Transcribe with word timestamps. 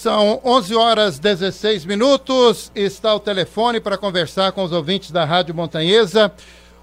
São 0.00 0.40
11 0.42 0.74
horas 0.76 1.18
16 1.18 1.84
minutos. 1.84 2.72
Está 2.74 3.14
o 3.14 3.20
telefone 3.20 3.82
para 3.82 3.98
conversar 3.98 4.50
com 4.52 4.64
os 4.64 4.72
ouvintes 4.72 5.10
da 5.10 5.26
Rádio 5.26 5.54
Montanhesa. 5.54 6.32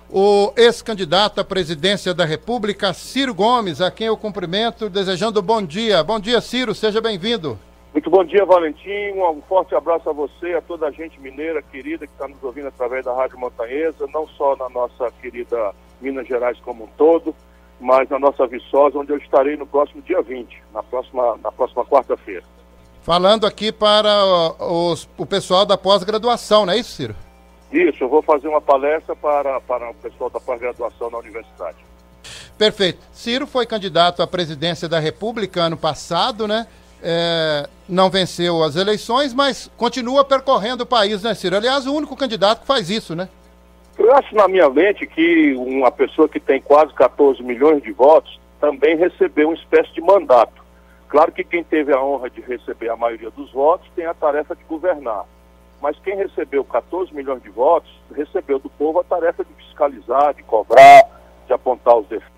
O 0.08 0.54
ex-candidato 0.55 1.41
à 1.41 1.43
presidência 1.43 2.13
da 2.13 2.23
República, 2.25 2.93
Ciro 2.93 3.33
Gomes, 3.33 3.81
a 3.81 3.89
quem 3.89 4.05
eu 4.05 4.15
cumprimento, 4.15 4.88
desejando 4.88 5.41
bom 5.41 5.63
dia. 5.63 6.03
Bom 6.03 6.19
dia, 6.19 6.39
Ciro, 6.39 6.75
seja 6.75 7.01
bem-vindo. 7.01 7.57
Muito 7.91 8.07
bom 8.07 8.23
dia, 8.23 8.45
Valentim. 8.45 9.14
Um 9.16 9.41
forte 9.49 9.73
abraço 9.73 10.07
a 10.07 10.13
você, 10.13 10.54
a 10.54 10.61
toda 10.61 10.86
a 10.86 10.91
gente 10.91 11.20
mineira 11.20 11.59
querida 11.63 12.05
que 12.05 12.13
está 12.13 12.27
nos 12.27 12.43
ouvindo 12.43 12.68
através 12.68 13.04
da 13.04 13.15
Rádio 13.15 13.39
Montanhesa, 13.39 14.05
não 14.13 14.27
só 14.27 14.55
na 14.57 14.70
nossa 14.70 15.11
querida 15.20 15.73
Minas 15.99 16.27
Gerais 16.27 16.59
como 16.59 16.84
um 16.84 16.89
todo, 16.95 17.36
mas 17.81 18.07
na 18.09 18.20
nossa 18.20 18.45
Viçosa, 18.45 18.99
onde 18.99 19.11
eu 19.11 19.18
estarei 19.18 19.57
no 19.57 19.65
próximo 19.65 20.04
dia 20.04 20.21
20, 20.21 20.61
na 20.71 20.84
próxima, 20.84 21.36
na 21.43 21.52
próxima 21.52 21.84
quarta-feira. 21.84 22.43
Falando 23.08 23.48
aqui 23.48 23.71
para 23.71 24.21
os, 24.60 25.07
o 25.18 25.25
pessoal 25.25 25.65
da 25.65 25.78
pós-graduação, 25.78 26.65
não 26.65 26.74
é 26.74 26.78
isso, 26.78 26.92
Ciro? 26.92 27.15
Isso, 27.71 28.04
eu 28.04 28.10
vou 28.10 28.21
fazer 28.21 28.50
uma 28.50 28.60
palestra 28.60 29.15
para, 29.15 29.61
para 29.61 29.92
o 29.92 29.93
pessoal 29.93 30.29
da 30.29 30.42
pós-graduação 30.42 31.10
na 31.10 31.18
universidade. 31.18 31.78
Perfeito. 32.58 33.00
Ciro 33.14 33.48
foi 33.48 33.66
candidato 33.66 34.22
à 34.22 34.28
presidência 34.28 34.89
da 34.89 35.00
República 35.00 35.62
ano 35.62 35.78
passado, 35.78 36.50
né? 36.50 36.67
É, 37.02 37.70
não 37.88 38.09
venceu 38.09 38.62
as 38.62 38.75
eleições, 38.75 39.34
mas 39.34 39.72
continua 39.78 40.26
percorrendo 40.26 40.84
o 40.84 40.86
país, 40.86 41.23
né, 41.23 41.34
Ciro? 41.34 41.56
Aliás, 41.56 41.88
o 41.88 41.95
único 41.95 42.14
candidato 42.14 42.59
que 42.59 42.67
faz 42.67 42.89
isso, 42.89 43.16
né? 43.16 43.30
Eu 43.98 44.14
acho 44.16 44.36
na 44.36 44.50
minha 44.50 44.70
mente 44.70 45.08
que 45.08 45.53
uma 45.56 45.94
pessoa 45.94 46.28
que 46.28 46.42
tem 46.42 46.59
quase 46.59 46.94
14 46.94 47.42
milhões 47.42 47.81
de 47.81 47.94
votos 47.94 48.38
também 48.59 48.98
recebeu 48.98 49.48
uma 49.48 49.56
espécie 49.56 49.94
de 49.94 50.02
mandato. 50.02 50.56
Claro 51.09 51.31
que 51.31 51.44
quem 51.44 51.64
teve 51.64 51.94
a 51.94 52.02
honra 52.02 52.30
de 52.30 52.42
receber 52.42 52.89
a 52.89 52.97
maioria 52.97 53.31
dos 53.31 53.52
votos 53.52 53.88
tem 53.95 54.06
a 54.06 54.14
tarefa 54.14 54.56
de 54.56 54.64
governar. 54.66 55.25
Mas 55.81 55.98
quem 56.00 56.17
recebeu 56.17 56.66
14 56.66 57.14
milhões 57.14 57.42
de 57.42 57.50
votos 57.50 57.90
recebeu 58.14 58.59
do 58.59 58.70
povo 58.70 59.00
a 59.00 59.04
tarefa 59.04 59.46
de 59.46 59.54
fiscalizar, 59.54 60.34
de 60.34 60.44
cobrar, 60.44 61.04
de 61.46 61.54
apontar 61.54 61.98
os 61.98 62.08
defeitos. 62.08 62.38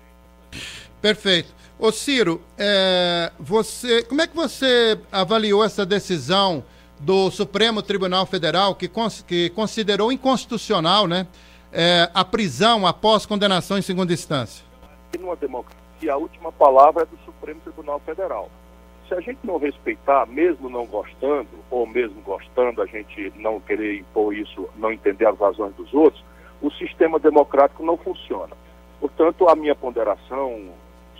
Perfeito. 1.00 1.54
Ô 1.78 1.90
Ciro, 1.90 2.42
é, 2.58 3.32
você, 3.40 4.04
como 4.04 4.20
é 4.20 4.26
que 4.26 4.36
você 4.36 5.00
avaliou 5.10 5.64
essa 5.64 5.86
decisão 5.86 6.62
do 6.98 7.30
Supremo 7.30 7.82
Tribunal 7.82 8.26
Federal 8.26 8.74
que, 8.74 8.86
cons, 8.86 9.24
que 9.26 9.48
considerou 9.50 10.12
inconstitucional 10.12 11.06
né, 11.08 11.26
é, 11.72 12.10
a 12.12 12.22
prisão 12.22 12.86
após 12.86 13.24
condenação 13.24 13.78
em 13.78 13.82
segunda 13.82 14.12
instância? 14.12 14.64
Numa 15.18 15.34
democracia, 15.34 16.12
a 16.12 16.16
última 16.18 16.52
palavra 16.52 17.04
é 17.04 17.06
do 17.06 17.18
Supremo 17.24 17.60
Tribunal 17.60 17.98
Federal 18.00 18.50
se 19.10 19.14
a 19.14 19.20
gente 19.20 19.40
não 19.42 19.58
respeitar, 19.58 20.24
mesmo 20.26 20.70
não 20.70 20.86
gostando, 20.86 21.48
ou 21.68 21.84
mesmo 21.84 22.20
gostando, 22.22 22.80
a 22.80 22.86
gente 22.86 23.32
não 23.36 23.58
querer 23.58 23.98
impor 23.98 24.32
isso, 24.32 24.68
não 24.76 24.92
entender 24.92 25.26
as 25.26 25.36
razões 25.36 25.74
dos 25.74 25.92
outros, 25.92 26.24
o 26.62 26.70
sistema 26.70 27.18
democrático 27.18 27.84
não 27.84 27.96
funciona. 27.96 28.56
Portanto, 29.00 29.48
a 29.48 29.56
minha 29.56 29.74
ponderação 29.74 30.70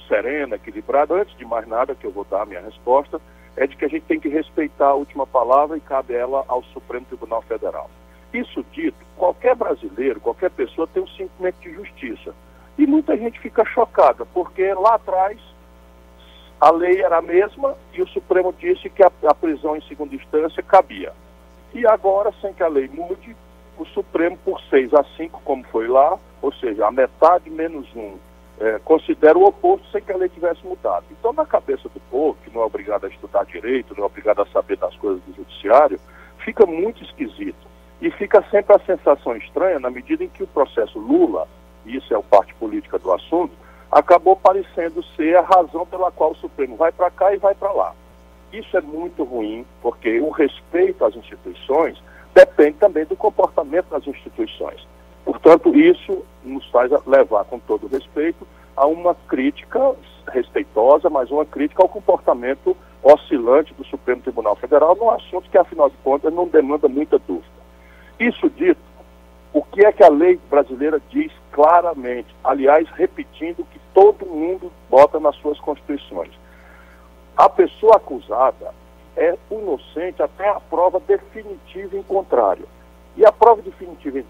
serena, 0.06 0.54
equilibrada, 0.54 1.14
antes 1.14 1.36
de 1.36 1.44
mais 1.44 1.66
nada, 1.66 1.96
que 1.96 2.06
eu 2.06 2.12
vou 2.12 2.24
dar 2.24 2.42
a 2.42 2.46
minha 2.46 2.60
resposta, 2.60 3.20
é 3.56 3.66
de 3.66 3.76
que 3.76 3.84
a 3.84 3.88
gente 3.88 4.04
tem 4.04 4.20
que 4.20 4.28
respeitar 4.28 4.90
a 4.90 4.94
última 4.94 5.26
palavra 5.26 5.76
e 5.76 5.80
cabe 5.80 6.14
ela 6.14 6.44
ao 6.46 6.62
Supremo 6.62 7.06
Tribunal 7.06 7.42
Federal. 7.42 7.90
Isso 8.32 8.64
dito, 8.70 8.98
qualquer 9.16 9.56
brasileiro, 9.56 10.20
qualquer 10.20 10.50
pessoa 10.50 10.86
tem 10.86 11.02
um 11.02 11.08
sentimento 11.08 11.56
de 11.60 11.74
justiça. 11.74 12.32
E 12.78 12.86
muita 12.86 13.16
gente 13.16 13.40
fica 13.40 13.64
chocada, 13.64 14.24
porque 14.26 14.72
lá 14.74 14.94
atrás 14.94 15.40
a 16.60 16.70
lei 16.70 17.00
era 17.02 17.18
a 17.18 17.22
mesma 17.22 17.74
e 17.94 18.02
o 18.02 18.08
Supremo 18.08 18.52
disse 18.52 18.90
que 18.90 19.02
a, 19.02 19.10
a, 19.26 19.34
prisão 19.34 19.76
em 19.76 19.80
segunda 19.82 20.14
instância 20.14 20.62
cabia. 20.62 21.12
E 21.72 21.86
agora, 21.86 22.32
sem 22.40 22.52
que 22.52 22.62
a 22.62 22.68
lei 22.68 22.88
mude, 22.92 23.34
o 23.78 23.86
Supremo, 23.86 24.36
por 24.44 24.60
6 24.68 24.92
a 24.92 25.02
5, 25.16 25.40
como 25.42 25.64
foi 25.64 25.88
lá, 25.88 26.18
ou 26.42 26.52
seja, 26.52 26.86
a 26.86 26.90
metade 26.90 27.48
menos 27.48 27.86
um, 27.96 28.16
é, 28.60 28.78
considera 28.84 29.38
o 29.38 29.44
oposto 29.46 29.86
sem 29.90 30.02
que 30.02 30.12
a 30.12 30.16
lei 30.16 30.28
tivesse 30.28 30.64
mudado. 30.66 31.06
Então, 31.10 31.32
na 31.32 31.46
cabeça 31.46 31.88
do 31.88 32.00
povo, 32.10 32.36
que 32.44 32.54
não 32.54 32.60
é 32.60 32.64
obrigado 32.66 33.06
a 33.06 33.08
estudar 33.08 33.44
direito, 33.46 33.94
não 33.96 34.04
é 34.04 34.06
obrigado 34.06 34.42
a 34.42 34.46
saber 34.46 34.76
das 34.76 34.94
coisas 34.96 35.22
do 35.22 35.34
judiciário, 35.34 35.98
fica 36.44 36.66
muito 36.66 37.02
esquisito. 37.02 37.70
E 38.02 38.10
fica 38.10 38.42
sempre 38.50 38.74
a 38.76 38.80
sensação 38.80 39.34
estranha 39.36 39.78
na 39.78 39.90
medida 39.90 40.24
em 40.24 40.28
que 40.28 40.42
o 40.42 40.46
processo 40.46 40.98
Lula, 40.98 41.48
e 41.86 41.96
isso 41.96 42.12
é 42.12 42.18
o 42.18 42.22
parte 42.22 42.54
política 42.54 42.98
do 42.98 43.12
assunto, 43.12 43.52
acabou 43.90 44.36
parecendo 44.36 45.02
ser 45.16 45.36
a 45.36 45.42
razão 45.42 45.84
pela 45.86 46.10
qual 46.10 46.32
o 46.32 46.36
Supremo 46.36 46.76
vai 46.76 46.92
para 46.92 47.10
cá 47.10 47.34
e 47.34 47.38
vai 47.38 47.54
para 47.54 47.72
lá. 47.72 47.92
Isso 48.52 48.76
é 48.76 48.80
muito 48.80 49.24
ruim, 49.24 49.64
porque 49.82 50.20
o 50.20 50.30
respeito 50.30 51.04
às 51.04 51.14
instituições 51.14 52.00
depende 52.34 52.78
também 52.78 53.04
do 53.04 53.16
comportamento 53.16 53.88
das 53.90 54.06
instituições. 54.06 54.86
Portanto, 55.24 55.74
isso 55.76 56.24
nos 56.44 56.68
faz 56.70 56.90
levar, 57.06 57.44
com 57.44 57.58
todo 57.58 57.86
respeito, 57.86 58.46
a 58.76 58.86
uma 58.86 59.14
crítica 59.14 59.94
respeitosa, 60.28 61.10
mas 61.10 61.30
uma 61.30 61.44
crítica 61.44 61.82
ao 61.82 61.88
comportamento 61.88 62.76
oscilante 63.02 63.74
do 63.74 63.84
Supremo 63.84 64.22
Tribunal 64.22 64.56
Federal 64.56 64.96
num 64.96 65.10
assunto 65.10 65.48
que, 65.50 65.58
afinal 65.58 65.90
de 65.90 65.96
contas, 65.98 66.32
não 66.32 66.46
demanda 66.46 66.88
muita 66.88 67.18
dúvida. 67.18 67.60
Isso 68.18 68.48
dito, 68.50 68.80
o 69.52 69.62
que 69.62 69.84
é 69.84 69.92
que 69.92 70.02
a 70.02 70.08
lei 70.08 70.38
brasileira 70.48 71.00
diz 71.10 71.32
claramente? 71.52 72.34
Aliás, 72.42 72.88
repetindo 72.90 73.64
que 73.70 73.80
todo 73.92 74.26
mundo 74.26 74.70
bota 74.88 75.18
nas 75.20 75.36
suas 75.36 75.58
constituições. 75.60 76.30
A 77.36 77.48
pessoa 77.48 77.96
acusada 77.96 78.74
é 79.16 79.36
inocente 79.50 80.22
até 80.22 80.48
a 80.48 80.60
prova 80.60 81.00
definitiva 81.00 81.96
em 81.96 82.02
contrário. 82.02 82.66
E 83.16 83.26
a 83.26 83.32
prova 83.32 83.60
definitiva, 83.60 84.22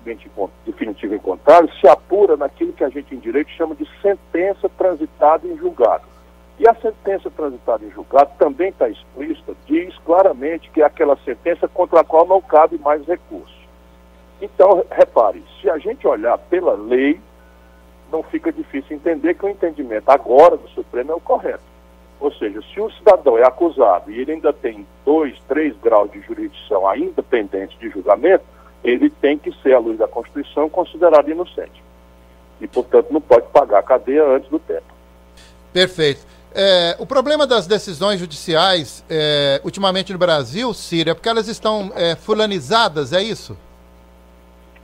definitiva 0.65 1.15
em 1.15 1.19
contrário 1.19 1.71
se 1.81 1.87
apura 1.87 2.37
naquilo 2.37 2.73
que 2.73 2.83
a 2.83 2.89
gente 2.89 3.15
em 3.15 3.19
direito 3.19 3.51
chama 3.51 3.75
de 3.75 3.87
sentença 4.01 4.69
transitada 4.71 5.47
em 5.47 5.57
julgado. 5.57 6.05
E 6.59 6.69
a 6.69 6.75
sentença 6.75 7.31
transitada 7.31 7.85
em 7.85 7.91
julgado 7.91 8.31
também 8.39 8.69
está 8.69 8.89
explícita, 8.89 9.55
diz 9.67 9.97
claramente 9.99 10.71
que 10.71 10.83
é 10.83 10.85
aquela 10.85 11.17
sentença 11.25 11.69
contra 11.69 12.01
a 12.01 12.05
qual 12.05 12.27
não 12.27 12.41
cabe 12.41 12.79
mais 12.79 13.07
recurso. 13.07 13.60
Então, 14.41 14.85
repare, 14.91 15.45
se 15.61 15.69
a 15.69 15.79
gente 15.79 16.07
olhar 16.07 16.39
pela 16.39 16.73
lei, 16.75 17.21
não 18.11 18.23
fica 18.23 18.53
difícil 18.53 18.97
entender 18.97 19.35
que 19.35 19.45
o 19.45 19.49
entendimento 19.49 20.09
agora 20.09 20.57
do 20.57 20.69
Supremo 20.71 21.13
é 21.13 21.15
o 21.15 21.21
correto. 21.21 21.71
Ou 22.19 22.33
seja, 22.33 22.61
se 22.73 22.81
o 22.81 22.91
cidadão 22.93 23.39
é 23.39 23.47
acusado 23.47 24.11
e 24.11 24.21
ele 24.21 24.33
ainda 24.33 24.53
tem 24.53 24.87
dois, 25.05 25.35
três 25.49 25.75
graus 25.79 26.11
de 26.11 26.21
jurisdição 26.21 26.87
ainda 26.87 27.23
pendentes 27.23 27.79
de 27.79 27.89
julgamento, 27.89 28.45
ele 28.85 29.09
tem 29.09 29.39
que 29.39 29.53
ser, 29.63 29.75
à 29.75 29.79
luz 29.79 29.99
da 29.99 30.09
Constituição, 30.09 30.69
considerado 30.69 31.31
inocente. 31.31 31.83
E, 32.61 32.67
portanto, 32.67 33.11
não 33.11 33.21
pode 33.21 33.47
pagar 33.49 33.79
a 33.79 33.83
cadeia 33.83 34.25
antes 34.25 34.51
do 34.51 34.59
tempo. 34.59 34.83
Perfeito. 35.73 36.27
É, 36.53 36.97
o 36.99 37.07
problema 37.07 37.47
das 37.47 37.67
decisões 37.67 38.19
judiciais, 38.19 39.05
é, 39.09 39.61
ultimamente 39.65 40.13
no 40.13 40.19
Brasil, 40.19 40.75
Ciro, 40.75 41.11
é 41.11 41.15
porque 41.15 41.29
elas 41.29 41.49
estão 41.49 41.93
é, 41.95 42.17
fulanizadas, 42.17 43.13
é 43.13 43.23
isso? 43.23 43.57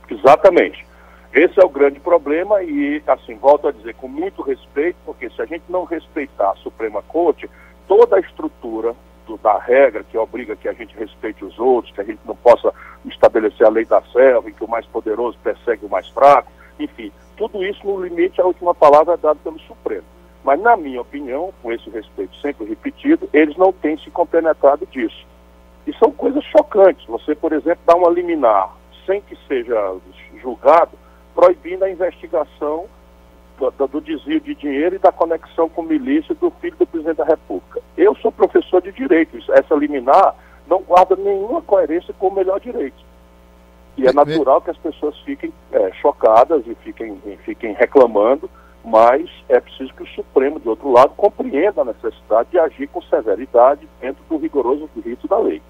Exatamente. 0.09 0.85
Esse 1.33 1.59
é 1.59 1.65
o 1.65 1.69
grande 1.69 1.99
problema 1.99 2.63
e, 2.63 3.01
assim, 3.05 3.35
volto 3.35 3.67
a 3.67 3.71
dizer 3.71 3.93
com 3.95 4.07
muito 4.07 4.41
respeito, 4.41 4.97
porque 5.05 5.29
se 5.29 5.41
a 5.41 5.45
gente 5.45 5.63
não 5.69 5.83
respeitar 5.83 6.51
a 6.51 6.55
Suprema 6.55 7.01
Corte, 7.03 7.49
toda 7.87 8.15
a 8.15 8.19
estrutura 8.19 8.95
do, 9.25 9.37
da 9.37 9.59
regra 9.59 10.03
que 10.03 10.17
obriga 10.17 10.55
que 10.55 10.67
a 10.67 10.73
gente 10.73 10.97
respeite 10.97 11.43
os 11.43 11.59
outros, 11.59 11.93
que 11.93 12.01
a 12.01 12.03
gente 12.03 12.21
não 12.25 12.35
possa 12.35 12.73
estabelecer 13.05 13.67
a 13.67 13.69
lei 13.69 13.85
da 13.85 14.01
selva, 14.13 14.49
em 14.49 14.53
que 14.53 14.63
o 14.63 14.69
mais 14.69 14.85
poderoso 14.85 15.37
persegue 15.43 15.85
o 15.85 15.89
mais 15.89 16.07
fraco, 16.07 16.51
enfim, 16.79 17.11
tudo 17.35 17.63
isso 17.63 17.85
no 17.85 18.03
limite, 18.03 18.41
a 18.41 18.45
última 18.45 18.73
palavra 18.73 19.13
é 19.13 19.17
dada 19.17 19.39
pelo 19.43 19.59
Supremo. 19.59 20.05
Mas, 20.43 20.61
na 20.61 20.77
minha 20.77 21.01
opinião, 21.01 21.53
com 21.61 21.71
esse 21.71 21.89
respeito 21.89 22.35
sempre 22.37 22.65
repetido, 22.65 23.29
eles 23.33 23.57
não 23.57 23.73
têm 23.73 23.97
se 23.97 24.09
compenetrado 24.09 24.87
disso. 24.87 25.25
E 25.85 25.93
são 25.97 26.11
coisas 26.11 26.43
chocantes. 26.45 27.05
Você, 27.05 27.35
por 27.35 27.51
exemplo, 27.51 27.81
dá 27.85 27.95
uma 27.95 28.09
liminar 28.09 28.71
sem 29.07 29.21
que 29.21 29.35
seja 29.47 29.95
julgado, 30.39 30.91
proibindo 31.33 31.83
a 31.83 31.89
investigação 31.89 32.85
do, 33.57 33.87
do, 33.87 34.01
desvio 34.01 34.39
de 34.39 34.53
dinheiro 34.53 34.95
e 34.95 34.99
da 34.99 35.11
conexão 35.11 35.67
com 35.67 35.81
milícia 35.81 36.35
do 36.35 36.51
filho 36.61 36.75
do 36.77 36.85
presidente 36.85 37.17
da 37.17 37.25
República. 37.25 37.81
Eu 37.97 38.15
sou 38.17 38.31
professor 38.31 38.81
de 38.81 38.91
direito, 38.91 39.37
essa 39.51 39.73
liminar 39.73 40.35
não 40.67 40.81
guarda 40.81 41.15
nenhuma 41.15 41.61
coerência 41.61 42.13
com 42.19 42.27
o 42.27 42.33
melhor 42.33 42.59
direito. 42.59 43.07
E 43.97 44.05
é 44.05 44.13
natural 44.13 44.61
que 44.61 44.69
as 44.69 44.77
pessoas 44.77 45.17
fiquem 45.21 45.51
é, 45.71 45.91
chocadas 45.93 46.61
e 46.67 46.75
fiquem, 46.75 47.19
e 47.25 47.35
fiquem 47.37 47.73
reclamando, 47.73 48.47
mas 48.85 49.27
é 49.49 49.59
preciso 49.59 49.91
que 49.93 50.03
o 50.03 50.07
Supremo, 50.09 50.59
de 50.59 50.69
outro 50.69 50.91
lado, 50.91 51.13
compreenda 51.17 51.81
a 51.81 51.85
necessidade 51.85 52.49
de 52.51 52.59
agir 52.59 52.87
com 52.87 53.01
severidade 53.01 53.87
dentro 53.99 54.23
do 54.29 54.37
rigoroso 54.37 54.87
rito 55.03 55.27
da 55.27 55.39
lei. 55.39 55.61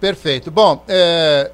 Perfeito. 0.00 0.50
Bom, 0.50 0.82
é, 0.88 1.52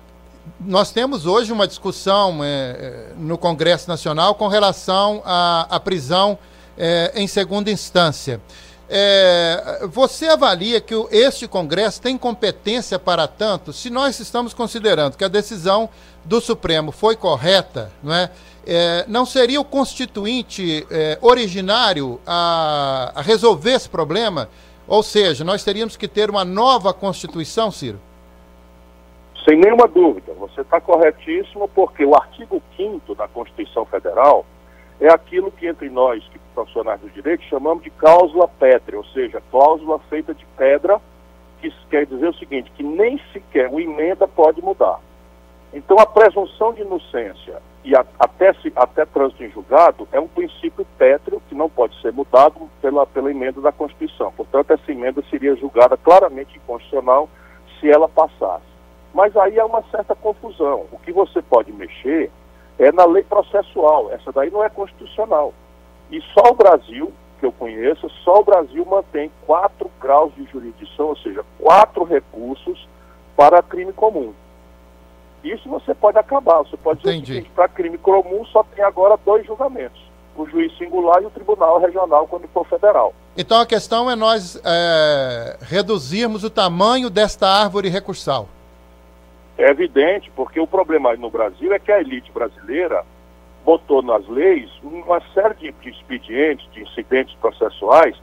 nós 0.67 0.91
temos 0.91 1.27
hoje 1.27 1.53
uma 1.53 1.67
discussão 1.67 2.43
é, 2.43 2.49
é, 2.49 3.13
no 3.17 3.37
Congresso 3.37 3.89
Nacional 3.89 4.35
com 4.35 4.49
relação 4.49 5.23
à, 5.25 5.67
à 5.69 5.81
prisão 5.81 6.39
é, 6.77 7.13
em 7.15 7.27
segunda 7.27 7.71
instância. 7.71 8.41
É, 8.89 9.87
você 9.91 10.29
avalia 10.29 10.81
que 10.81 10.95
este 11.11 11.49
Congresso 11.49 12.01
tem 12.01 12.19
competência 12.19 12.99
para 12.99 13.27
tanto? 13.27 13.73
Se 13.73 13.89
nós 13.89 14.21
estamos 14.21 14.53
considerando 14.53 15.17
que 15.17 15.25
a 15.25 15.29
decisão 15.29 15.89
do 16.25 16.41
Supremo 16.41 16.93
foi 16.93 17.17
correta, 17.17 17.91
não 18.03 18.15
é? 18.15 18.31
É, 18.65 19.05
não 19.09 19.27
seria 19.27 19.61
o 19.61 19.65
constituinte 19.65 20.87
é, 20.89 21.19
originário 21.21 22.21
a, 22.25 23.11
a, 23.17 23.21
resolver 23.23 23.73
esse 23.73 23.89
problema? 23.89 24.49
Ou 24.87 25.03
seja, 25.03 25.43
nós 25.43 25.65
teríamos 25.65 25.97
que 25.97 26.07
ter 26.07 26.31
uma 26.31 26.45
nova 26.45 26.93
Constituição, 26.93 27.73
Ciro? 27.73 27.99
Sem 29.45 29.57
nenhuma 29.57 29.89
dúvida, 29.89 30.33
você 30.35 30.61
está 30.61 30.81
corretíssimo, 30.81 31.69
porque 31.69 32.05
o 32.05 32.15
artigo 32.15 32.63
5 32.77 33.15
da 33.15 33.27
Constituição 33.27 33.85
Federal 33.85 34.47
é 35.01 35.09
aquilo 35.13 35.51
que 35.51 35.67
entre 35.67 35.91
nós, 35.91 36.23
que 36.29 36.39
profissionais 36.55 37.01
do 37.01 37.11
direito, 37.11 37.43
chamamos 37.45 37.83
de 37.83 37.91
cláusula 37.91 38.47
pétrea, 38.47 38.99
ou 38.99 39.05
seja, 39.07 39.43
cláusula 39.51 39.99
feita 40.09 40.33
de 40.33 40.47
pedra, 40.57 41.01
que 41.61 41.73
quer 41.91 42.07
dizer 42.07 42.29
o 42.29 42.35
seguinte, 42.35 42.71
que 42.77 42.85
nem 42.85 43.21
sequer 43.33 43.69
o 43.69 43.81
emenda 43.81 44.29
pode 44.29 44.63
mudar. 44.63 45.01
Então, 45.73 45.99
a 45.99 46.07
presunção 46.07 46.73
de 46.73 46.83
inocência 46.83 47.61
e 47.85 47.97
a, 47.97 48.05
até, 48.19 48.53
se, 48.55 48.73
até 48.77 49.05
trânsito 49.07 49.43
em 49.43 49.51
julgado 49.51 50.07
é 50.13 50.21
um 50.21 50.29
princípio 50.29 50.87
pétreo 50.97 51.43
que 51.49 51.55
não 51.55 51.69
pode 51.69 52.01
ser 52.01 52.13
mudado 52.13 52.69
pela, 52.81 53.07
pela 53.07 53.31
emenda 53.31 53.61
da 53.61 53.73
Constituição. 53.73 54.33
Portanto, 54.33 54.71
essa 54.71 54.93
emenda 54.93 55.23
seria 55.31 55.57
julgada 55.57 55.97
claramente 55.97 56.57
inconstitucional 56.57 57.29
se 57.81 57.91
ela 57.91 58.09
passasse. 58.09 58.72
Mas 59.15 59.37
aí 59.37 59.59
há 59.59 59.67
uma 59.67 59.83
certa 59.91 60.15
confusão. 60.15 60.87
O 60.91 60.99
que 60.99 61.13
você 61.13 61.43
pode 61.43 61.73
mexer 61.73 62.31
é 62.79 62.91
na 62.91 63.05
lei 63.05 63.23
processual. 63.23 64.11
Essa 64.11 64.33
daí 64.33 64.51
não 64.51 64.65
é 64.65 64.69
constitucional. 64.69 65.53
E 66.11 66.21
só 66.35 66.51
o 66.51 66.55
Brasil, 66.55 67.13
que 67.39 67.47
eu 67.47 67.53
conheço, 67.53 68.09
só 68.25 68.41
o 68.41 68.45
Brasil 68.45 68.85
mantém 68.85 69.31
quatro 69.47 69.91
graus 70.01 70.35
de 70.35 70.45
jurisdição, 70.45 71.09
ou 71.09 71.17
seja, 71.17 71.45
quatro 71.59 72.05
recursos 72.05 72.89
para 73.37 73.63
crime 73.63 73.93
comum. 73.93 74.33
Isso 75.43 75.69
você 75.69 75.95
pode 75.95 76.19
acabar. 76.19 76.59
Você 76.59 76.77
pode 76.77 77.01
dizer 77.01 77.15
Entendi. 77.15 77.35
seguinte, 77.35 77.51
para 77.55 77.69
crime 77.69 77.99
comum 77.99 78.45
só 78.47 78.63
tem 78.63 78.85
agora 78.85 79.19
dois 79.25 79.45
julgamentos. 79.47 80.01
O 80.37 80.47
juiz 80.47 80.77
singular 80.79 81.23
e 81.23 81.27
o 81.27 81.31
tribunal 81.31 81.79
regional 81.79 82.27
quando 82.27 82.49
for 82.49 82.67
federal. 82.67 83.13
Então 83.37 83.61
a 83.61 83.67
questão 83.67 84.11
é 84.11 84.17
nós 84.17 84.61
é, 84.65 85.59
reduzirmos 85.63 86.45
o 86.45 86.51
tamanho 86.51 87.11
desta 87.11 87.49
árvore 87.49 87.89
recursal. 87.89 88.49
É 89.59 89.69
evidente, 89.71 90.31
porque 90.35 90.59
o 90.59 90.67
problema 90.67 91.15
no 91.17 91.31
Brasil 91.31 91.73
é 91.73 91.79
que 91.79 91.93
a 91.93 92.01
elite 92.01 92.33
brasileira 92.33 93.05
botou 93.65 94.03
nas 94.03 94.27
leis 94.29 94.71
uma 94.83 95.21
série 95.33 95.55
de, 95.55 95.91
expedientes, 95.91 96.69
de 96.73 96.83
incidentes 96.83 97.35
processuais, 97.37 98.17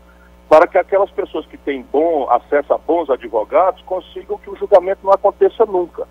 para 0.49 0.67
que 0.67 0.77
aquelas 0.77 1.11
pessoas 1.11 1.45
que 1.45 1.57
têm 1.57 1.85
bom 1.91 2.29
acesso 2.29 2.73
a 2.73 2.77
bons 2.77 3.09
advogados 3.09 3.81
consigam 3.83 4.37
que 4.37 4.49
o 4.49 4.55
julgamento 4.55 5.01
não 5.03 5.13
aconteça 5.13 5.65
nunca. 5.65 6.07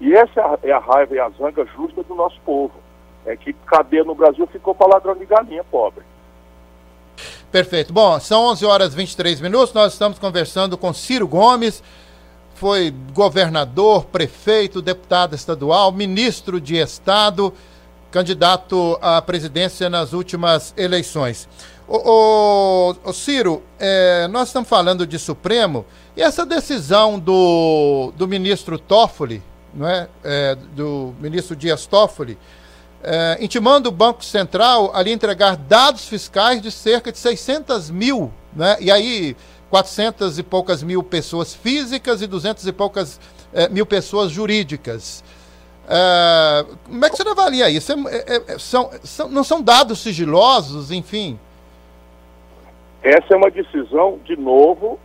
E 0.00 0.14
essa 0.14 0.40
é 0.62 0.72
a, 0.72 0.76
é 0.76 0.78
raiva 0.78 1.14
e 1.14 1.18
a 1.18 1.28
zanga 1.30 1.66
justa 1.76 2.02
do 2.04 2.14
nosso 2.14 2.40
povo. 2.40 2.74
É 3.26 3.36
que 3.36 3.52
cadeia 3.52 4.04
no 4.04 4.14
Brasil 4.14 4.46
ficou 4.46 4.74
para 4.74 4.94
ladrão 4.94 5.14
de 5.14 5.26
galinha 5.26 5.64
pobre. 5.64 6.04
Perfeito. 7.52 7.92
Bom, 7.92 8.18
são 8.20 8.44
11 8.46 8.64
horas 8.64 8.92
e 8.94 8.96
23 8.96 9.40
minutos. 9.40 9.74
Nós 9.74 9.92
estamos 9.92 10.18
conversando 10.18 10.78
com 10.78 10.92
Ciro 10.94 11.26
Gomes. 11.26 11.82
Foi 12.60 12.94
governador, 13.14 14.04
prefeito, 14.04 14.82
deputado 14.82 15.34
estadual, 15.34 15.90
ministro 15.90 16.60
de 16.60 16.76
Estado, 16.76 17.54
candidato 18.10 18.98
à 19.00 19.22
presidência 19.22 19.88
nas 19.88 20.12
últimas 20.12 20.74
eleições. 20.76 21.48
O, 21.88 22.94
Ciro, 23.14 23.62
é, 23.78 24.28
nós 24.28 24.48
estamos 24.48 24.68
falando 24.68 25.06
de 25.06 25.18
Supremo 25.18 25.86
e 26.14 26.20
essa 26.20 26.44
decisão 26.44 27.18
do, 27.18 28.12
do 28.14 28.28
ministro 28.28 28.78
Toffoli, 28.78 29.42
não 29.72 29.88
é, 29.88 30.06
é 30.22 30.54
do 30.54 31.14
ministro 31.18 31.56
Dias 31.56 31.86
Toffoli, 31.86 32.36
é, 33.02 33.38
intimando 33.40 33.88
o 33.88 33.92
Banco 33.92 34.22
Central 34.22 34.90
a 34.94 35.00
lhe 35.00 35.10
entregar 35.10 35.56
dados 35.56 36.04
fiscais 36.04 36.60
de 36.60 36.70
cerca 36.70 37.10
de 37.10 37.16
600 37.16 37.90
mil, 37.90 38.30
né? 38.54 38.76
e 38.80 38.90
aí 38.90 39.34
400 39.70 40.38
e 40.38 40.42
poucas 40.42 40.82
mil 40.82 41.02
pessoas 41.02 41.54
físicas 41.54 42.20
e 42.20 42.26
200 42.26 42.66
e 42.66 42.72
poucas 42.72 43.20
é, 43.54 43.68
mil 43.68 43.86
pessoas 43.86 44.30
jurídicas. 44.30 45.22
É, 45.88 46.66
como 46.84 47.04
é 47.04 47.10
que 47.10 47.16
você 47.16 47.28
avalia 47.28 47.70
isso? 47.70 47.92
É, 47.92 48.16
é, 48.16 48.52
é, 48.54 48.58
são, 48.58 48.90
são, 49.02 49.28
não 49.28 49.44
são 49.44 49.62
dados 49.62 50.00
sigilosos, 50.00 50.90
enfim? 50.90 51.38
Essa 53.02 53.34
é 53.34 53.36
uma 53.36 53.50
decisão, 53.50 54.18
de 54.24 54.36
novo, 54.36 54.98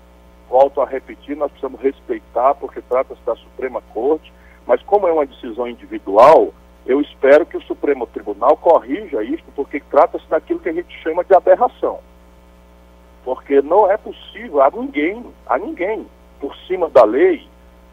volto 0.50 0.82
a 0.82 0.86
repetir, 0.86 1.38
nós 1.38 1.50
precisamos 1.52 1.80
respeitar, 1.80 2.56
porque 2.56 2.82
trata-se 2.82 3.22
da 3.26 3.36
Suprema 3.36 3.82
Corte, 3.94 4.34
mas 4.68 4.82
como 4.84 5.08
é 5.08 5.12
uma 5.12 5.26
decisão 5.26 5.68
individual, 5.68 6.54
eu 6.86 7.00
espero 7.02 7.46
que 7.46 7.56
o 7.56 7.62
Supremo 7.62 8.06
Tribunal 8.08 8.58
corrija 8.58 9.24
isso, 9.24 9.44
porque 9.56 9.80
trata-se 9.80 10.28
daquilo 10.28 10.60
que 10.60 10.70
a 10.70 10.74
gente 10.74 10.94
chama 11.02 11.24
de 11.24 11.34
aberração. 11.34 12.00
Porque 13.26 13.62
não 13.62 13.92
é 13.92 13.98
possível 13.98 14.62
a 14.62 14.70
ninguém, 14.70 15.26
a 15.48 15.58
ninguém, 15.58 16.06
por 16.40 16.56
cima 16.68 16.88
da 16.88 17.04
lei, 17.04 17.46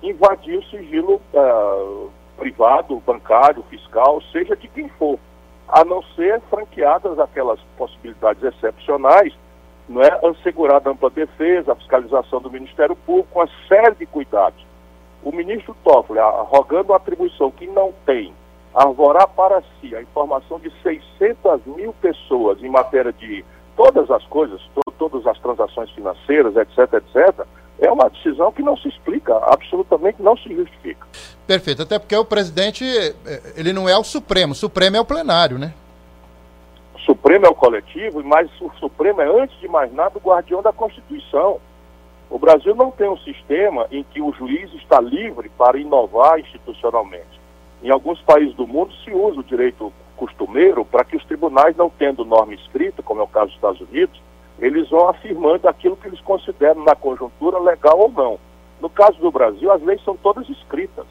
invadir 0.02 0.58
o 0.58 0.64
sigilo 0.64 1.20
uh, 1.32 2.11
privado, 2.37 3.02
bancário, 3.06 3.64
fiscal, 3.70 4.20
seja 4.31 4.55
de 4.55 4.69
quem 4.69 4.88
for, 4.90 5.19
a 5.67 5.84
não 5.84 6.02
ser 6.14 6.40
franqueadas 6.50 7.19
aquelas 7.19 7.58
possibilidades 7.79 8.43
excepcionais, 8.43 9.32
não 9.88 10.02
é? 10.02 10.20
Assegurada 10.23 10.90
ampla 10.90 11.08
defesa, 11.08 11.73
a 11.73 11.76
fiscalização 11.76 12.40
do 12.40 12.50
Ministério 12.50 12.94
Público, 12.94 13.38
uma 13.38 13.49
série 13.69 13.94
de 13.94 14.05
cuidados. 14.05 14.62
O 15.23 15.32
ministro 15.32 15.75
Toffoli, 15.82 16.19
arrogando 16.19 16.93
a 16.93 16.96
atribuição 16.96 17.50
que 17.50 17.67
não 17.69 17.93
tem, 18.05 18.34
arvorar 18.75 19.29
para 19.29 19.62
si 19.81 19.94
a 19.94 20.02
informação 20.02 20.58
de 20.58 20.70
600 20.82 21.64
mil 21.67 21.94
pessoas 21.94 22.62
em 22.62 22.69
matéria 22.69 23.12
de 23.12 23.44
todas 23.76 24.11
as 24.11 24.25
coisas, 24.26 24.61
todas 25.02 25.26
as 25.26 25.37
transações 25.40 25.90
financeiras, 25.90 26.54
etc., 26.56 26.94
etc., 26.94 27.44
é 27.81 27.90
uma 27.90 28.08
decisão 28.08 28.52
que 28.52 28.62
não 28.62 28.76
se 28.76 28.88
explica, 28.88 29.37
absolutamente 29.37 30.22
não 30.22 30.37
se 30.37 30.54
justifica. 30.54 31.04
Perfeito, 31.44 31.82
até 31.82 31.99
porque 31.99 32.14
o 32.14 32.25
presidente, 32.25 32.84
eh, 32.84 33.52
ele 33.56 33.72
não 33.72 33.88
é 33.88 33.99
o 33.99 34.04
Supremo, 34.04 34.52
o 34.52 34.54
Supremo 34.54 34.96
é 34.96 35.00
o 35.00 35.04
plenário, 35.04 35.58
né? 35.58 35.75
O 36.94 37.00
Supremo 37.00 37.46
é 37.46 37.49
o 37.49 37.54
coletivo, 37.54 38.22
mas 38.22 38.49
o 38.60 38.70
Supremo 38.78 39.20
é, 39.20 39.43
antes 39.43 39.58
de 39.58 39.66
mais 39.66 39.93
nada, 39.93 40.12
o 40.14 40.20
guardião 40.20 40.62
da 40.62 40.72
Constituição. 40.72 41.58
O 42.31 42.38
Brasil 42.38 42.76
não 42.76 42.93
tem 42.93 43.08
um 43.08 43.19
sistema 43.19 43.88
em 43.90 44.05
que 44.05 44.22
o 44.22 44.32
juiz 44.32 44.72
está 44.75 45.00
livre 45.00 45.48
para 45.58 45.78
inovar 45.78 46.38
institucionalmente. 46.38 47.41
Em 47.82 47.91
alguns 47.91 48.20
países 48.20 48.55
do 48.55 48.69
mundo 48.69 48.93
se 49.05 49.10
usa 49.10 49.41
o 49.41 49.44
direito 49.44 49.93
costumeiro 50.17 50.84
para 50.84 51.05
que 51.05 51.17
os 51.17 51.24
tribunais, 51.24 51.77
não 51.77 51.91
tendo 51.91 52.24
norma 52.24 52.55
escrita, 52.55 53.03
como 53.03 53.20
é 53.20 53.24
o 53.24 53.29
caso 53.29 53.46
dos 53.46 53.56
Estados 53.56 53.81
Unidos, 53.81 54.22
eles 54.59 54.89
vão 54.91 55.09
afirmando 55.09 55.69
aquilo 55.69 55.97
que 55.97 56.09
eles 56.09 56.21
consideram 56.21 56.85
na 56.85 56.94
conjuntura 56.94 57.59
legal 57.59 57.99
ou 57.99 58.11
não. 58.11 58.39
No 58.81 58.91
caso 58.91 59.19
do 59.19 59.31
Brasil, 59.31 59.71
as 59.71 59.82
leis 59.82 60.03
são 60.05 60.17
todas 60.17 60.49
escritas. 60.49 61.06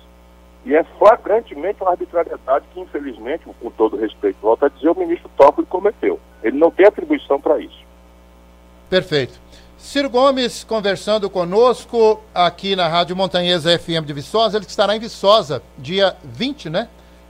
E 0.66 0.76
é 0.76 0.84
flagrantemente 1.00 1.82
uma 1.82 1.92
arbitrariedade 1.92 2.66
que, 2.74 2.80
infelizmente, 2.80 3.46
com 3.60 3.72
todo 3.72 3.98
respeito, 3.98 4.38
volta 4.42 4.68
a 4.68 4.70
dizer, 4.70 4.90
o 4.90 4.98
ministro 4.98 5.30
Toffoli 5.36 5.66
cometeu. 5.66 6.20
Ele 6.44 6.58
não 6.58 6.70
tem 6.70 6.86
atribuição 6.86 7.40
para 7.40 7.60
isso. 7.60 7.80
Perfeito. 8.90 9.40
Ciro 9.78 10.10
Gomes 10.10 10.64
conversando 10.64 11.30
conosco 11.30 12.22
aqui 12.36 12.76
na 12.76 12.88
Rádio 12.88 13.16
Montanhesa 13.16 13.78
FM 13.80 14.06
de 14.06 14.14
Viçosa. 14.14 14.58
Ele 14.58 14.66
estará 14.66 14.96
em 14.96 15.00
Viçosa, 15.00 15.64
dia 15.78 16.16
20, 16.24 16.70
né? 16.70 16.88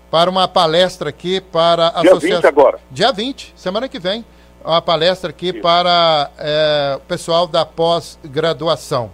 Para 0.09 0.29
uma 0.29 0.47
palestra 0.47 1.09
aqui 1.09 1.39
para 1.39 1.87
a 1.87 2.01
Dia 2.01 2.11
associação... 2.11 2.41
20 2.41 2.45
agora. 2.47 2.79
Dia 2.91 3.13
20, 3.13 3.53
semana 3.55 3.87
que 3.87 3.97
vem. 3.97 4.25
Uma 4.63 4.81
palestra 4.81 5.31
aqui 5.31 5.51
para 5.51 6.29
é, 6.37 6.93
o 6.97 6.99
pessoal 7.01 7.47
da 7.47 7.65
pós-graduação. 7.65 9.11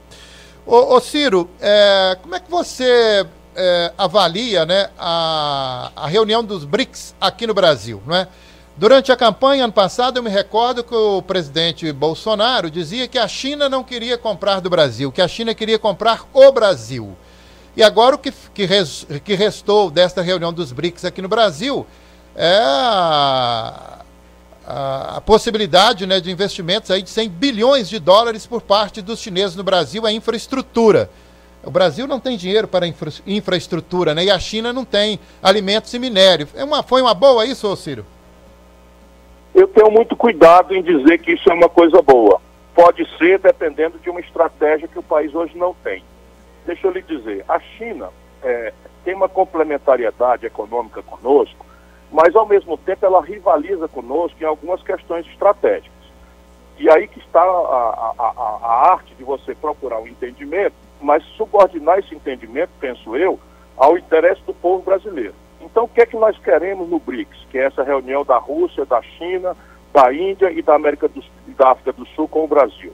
Ô, 0.66 0.96
ô, 0.96 1.00
Ciro, 1.00 1.50
é, 1.62 2.18
como 2.22 2.36
é 2.36 2.40
que 2.42 2.52
você 2.52 3.26
é, 3.56 3.94
avalia 3.98 4.66
né, 4.66 4.90
a, 5.00 5.92
a 5.96 6.08
reunião 6.08 6.44
dos 6.44 6.66
BRICS 6.66 7.16
aqui 7.20 7.48
no 7.48 7.54
Brasil, 7.54 8.04
não 8.06 8.16
é? 8.16 8.28
Durante 8.76 9.12
a 9.12 9.16
campanha 9.16 9.64
ano 9.64 9.74
passado, 9.74 10.18
eu 10.18 10.24
me 10.24 10.30
recordo 10.30 10.84
que 10.84 10.94
o 10.94 11.22
presidente 11.22 11.92
Bolsonaro 11.92 12.70
dizia 12.70 13.08
que 13.08 13.18
a 13.18 13.28
China 13.28 13.68
não 13.68 13.84
queria 13.84 14.18
comprar 14.20 14.60
do 14.60 14.70
Brasil, 14.70 15.12
que 15.12 15.22
a 15.22 15.28
China 15.28 15.56
queria 15.56 15.80
comprar 15.80 16.26
o 16.32 16.52
Brasil. 16.52 17.18
E 17.76 17.82
agora 17.82 18.16
o 18.16 18.20
que, 18.20 18.32
que, 18.54 18.66
res, 18.66 19.08
que 19.24 19.34
restou 19.34 19.90
desta 19.90 20.22
reunião 20.22 20.52
dos 20.52 20.72
BRICS 20.72 21.06
aqui 21.06 21.22
no 21.22 21.28
Brasil 21.28 21.88
é 22.36 22.60
a, 22.62 23.97
a, 24.68 25.22
possibilidade 25.22 26.06
né, 26.06 26.20
de 26.20 26.30
investimentos 26.30 26.92
aí 26.92 27.02
de 27.02 27.10
100 27.10 27.30
bilhões 27.30 27.90
de 27.90 28.00
dólares 28.00 28.46
por 28.46 28.62
parte 28.62 29.02
dos 29.02 29.20
chineses 29.20 29.56
no 29.56 29.64
Brasil 29.64 30.06
a 30.06 30.12
infraestrutura. 30.12 31.10
O 31.64 31.72
Brasil 31.72 32.06
não 32.08 32.20
tem 32.20 32.38
dinheiro 32.38 32.68
para 32.68 32.86
infra, 32.86 33.12
infraestrutura, 33.26 34.14
né? 34.14 34.26
E 34.26 34.32
a 34.32 34.40
China 34.40 34.72
não 34.72 34.86
tem 34.86 35.20
alimentos 35.42 35.94
e 35.94 36.00
minério. 36.00 36.48
É 36.54 36.64
uma, 36.64 36.84
foi 36.84 37.02
uma 37.02 37.14
boa 37.14 37.46
isso, 37.46 37.76
Ciro? 37.76 38.06
eu 39.58 39.68
tenho 39.68 39.90
muito 39.90 40.16
cuidado 40.16 40.76
em 40.76 40.84
dizer 40.84 41.18
que 41.18 41.32
isso 41.34 41.50
é 41.50 41.54
uma 41.54 41.68
coisa 41.68 42.00
boa, 42.00 42.40
pode 42.76 43.04
ser 43.18 43.40
dependendo 43.40 43.98
de 43.98 44.08
uma 44.08 44.20
estratégia 44.20 44.88
que 44.88 45.00
o 45.00 45.04
país 45.04 45.34
hoje 45.34 45.58
não 45.58 45.74
tem. 45.84 46.04
Deixa 46.64 46.86
eu 46.86 46.92
lhe 46.92 47.02
dizer, 47.02 47.44
a 47.50 47.60
China 47.60 48.10
é, 48.44 48.72
tem 49.04 49.16
uma 49.16 49.28
complementariedade 49.28 50.46
econômica 50.46 51.02
conosco, 51.02 51.66
mas 52.12 52.36
ao 52.36 52.46
mesmo 52.46 52.78
tempo 52.78 53.06
ela 53.06 53.22
rivaliza 53.22 53.88
conosco 53.88 54.38
em 54.42 54.46
algumas 54.46 54.82
questões 54.82 55.26
estratégicas. 55.28 55.92
E 56.80 56.90
aí 56.90 57.08
que 57.08 57.20
está 57.20 57.42
a, 57.42 58.14
a, 58.18 58.34
a, 58.38 58.92
arte 58.92 59.16
de 59.16 59.24
você 59.24 59.56
procurar 59.56 60.00
um 60.00 60.08
entendimento, 60.08 60.76
mas 61.02 61.24
subordinar 61.36 62.00
esse 62.00 62.14
entendimento, 62.14 62.70
penso 62.80 63.16
eu, 63.16 63.40
ao 63.76 63.98
interesse 63.98 64.42
do 64.44 64.54
povo 64.54 64.84
brasileiro. 64.84 65.34
Então, 65.62 65.86
o 65.86 65.88
que 65.88 66.02
é 66.02 66.06
que 66.06 66.16
nós 66.16 66.38
queremos 66.38 66.88
no 66.88 67.00
BRICS, 67.00 67.46
que 67.50 67.58
é 67.58 67.66
essa 67.66 67.84
reunião 67.84 68.24
da 68.24 68.38
Rússia, 68.38 68.86
da 68.86 69.02
China, 69.02 69.56
da 69.92 70.14
Índia 70.14 70.52
e 70.52 70.62
da 70.62 70.76
América 70.76 71.08
do, 71.08 71.24
da 71.58 71.72
África 71.72 71.92
do 71.94 72.06
Sul 72.08 72.28
com 72.28 72.44
o 72.44 72.48
Brasil? 72.48 72.94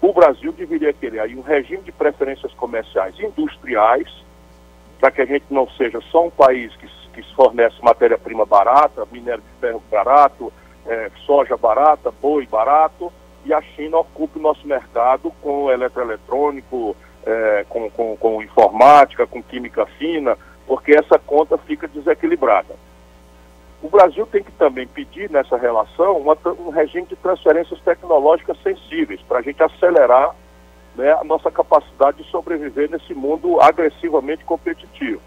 O 0.00 0.12
Brasil 0.12 0.52
deveria 0.52 0.92
querer 0.92 1.20
aí 1.20 1.36
um 1.36 1.40
regime 1.40 1.82
de 1.82 1.92
preferências 1.92 2.52
comerciais 2.54 3.18
industriais, 3.18 4.08
para 5.00 5.10
que 5.10 5.22
a 5.22 5.26
gente 5.26 5.46
não 5.50 5.68
seja 5.70 6.00
só 6.10 6.26
um 6.26 6.30
país 6.30 6.74
que, 6.76 6.88
que 7.14 7.34
fornece 7.34 7.76
matéria-prima 7.82 8.44
barata, 8.44 9.06
minério 9.10 9.42
de 9.42 9.60
ferro 9.60 9.82
barato, 9.90 10.52
é, 10.86 11.10
soja 11.24 11.56
barata, 11.56 12.12
boi 12.20 12.46
barato, 12.46 13.12
e 13.44 13.52
a 13.52 13.60
China 13.60 13.98
ocupe 13.98 14.38
o 14.38 14.42
nosso 14.42 14.66
mercado 14.66 15.32
com 15.42 15.70
eletroeletrônico, 15.70 16.96
é, 17.24 17.64
com, 17.68 17.90
com, 17.90 18.16
com 18.16 18.42
informática, 18.42 19.26
com 19.26 19.42
química 19.42 19.86
fina, 19.86 20.36
porque 20.66 20.92
essa 20.92 21.18
conta 21.18 21.56
fica 21.58 21.86
desequilibrada. 21.86 22.74
O 23.82 23.88
Brasil 23.88 24.26
tem 24.26 24.42
que 24.42 24.52
também 24.52 24.86
pedir 24.86 25.30
nessa 25.30 25.58
relação 25.58 26.16
uma, 26.16 26.36
um 26.58 26.70
regime 26.70 27.06
de 27.06 27.16
transferências 27.16 27.78
tecnológicas 27.80 28.56
sensíveis, 28.62 29.20
para 29.28 29.38
a 29.38 29.42
gente 29.42 29.62
acelerar 29.62 30.34
né, 30.96 31.12
a 31.12 31.24
nossa 31.24 31.50
capacidade 31.50 32.22
de 32.22 32.30
sobreviver 32.30 32.90
nesse 32.90 33.12
mundo 33.12 33.60
agressivamente 33.60 34.44
competitivo. 34.44 35.20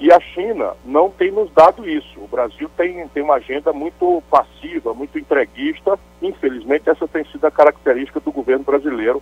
E 0.00 0.12
a 0.12 0.20
China 0.20 0.74
não 0.84 1.10
tem 1.10 1.32
nos 1.32 1.50
dado 1.52 1.88
isso. 1.88 2.20
O 2.20 2.28
Brasil 2.28 2.70
tem, 2.76 3.08
tem 3.08 3.22
uma 3.22 3.34
agenda 3.34 3.72
muito 3.72 4.22
passiva, 4.30 4.94
muito 4.94 5.18
entreguista. 5.18 5.98
Infelizmente, 6.22 6.88
essa 6.88 7.08
tem 7.08 7.24
sido 7.24 7.44
a 7.44 7.50
característica 7.50 8.20
do 8.20 8.30
governo 8.30 8.64
brasileiro 8.64 9.20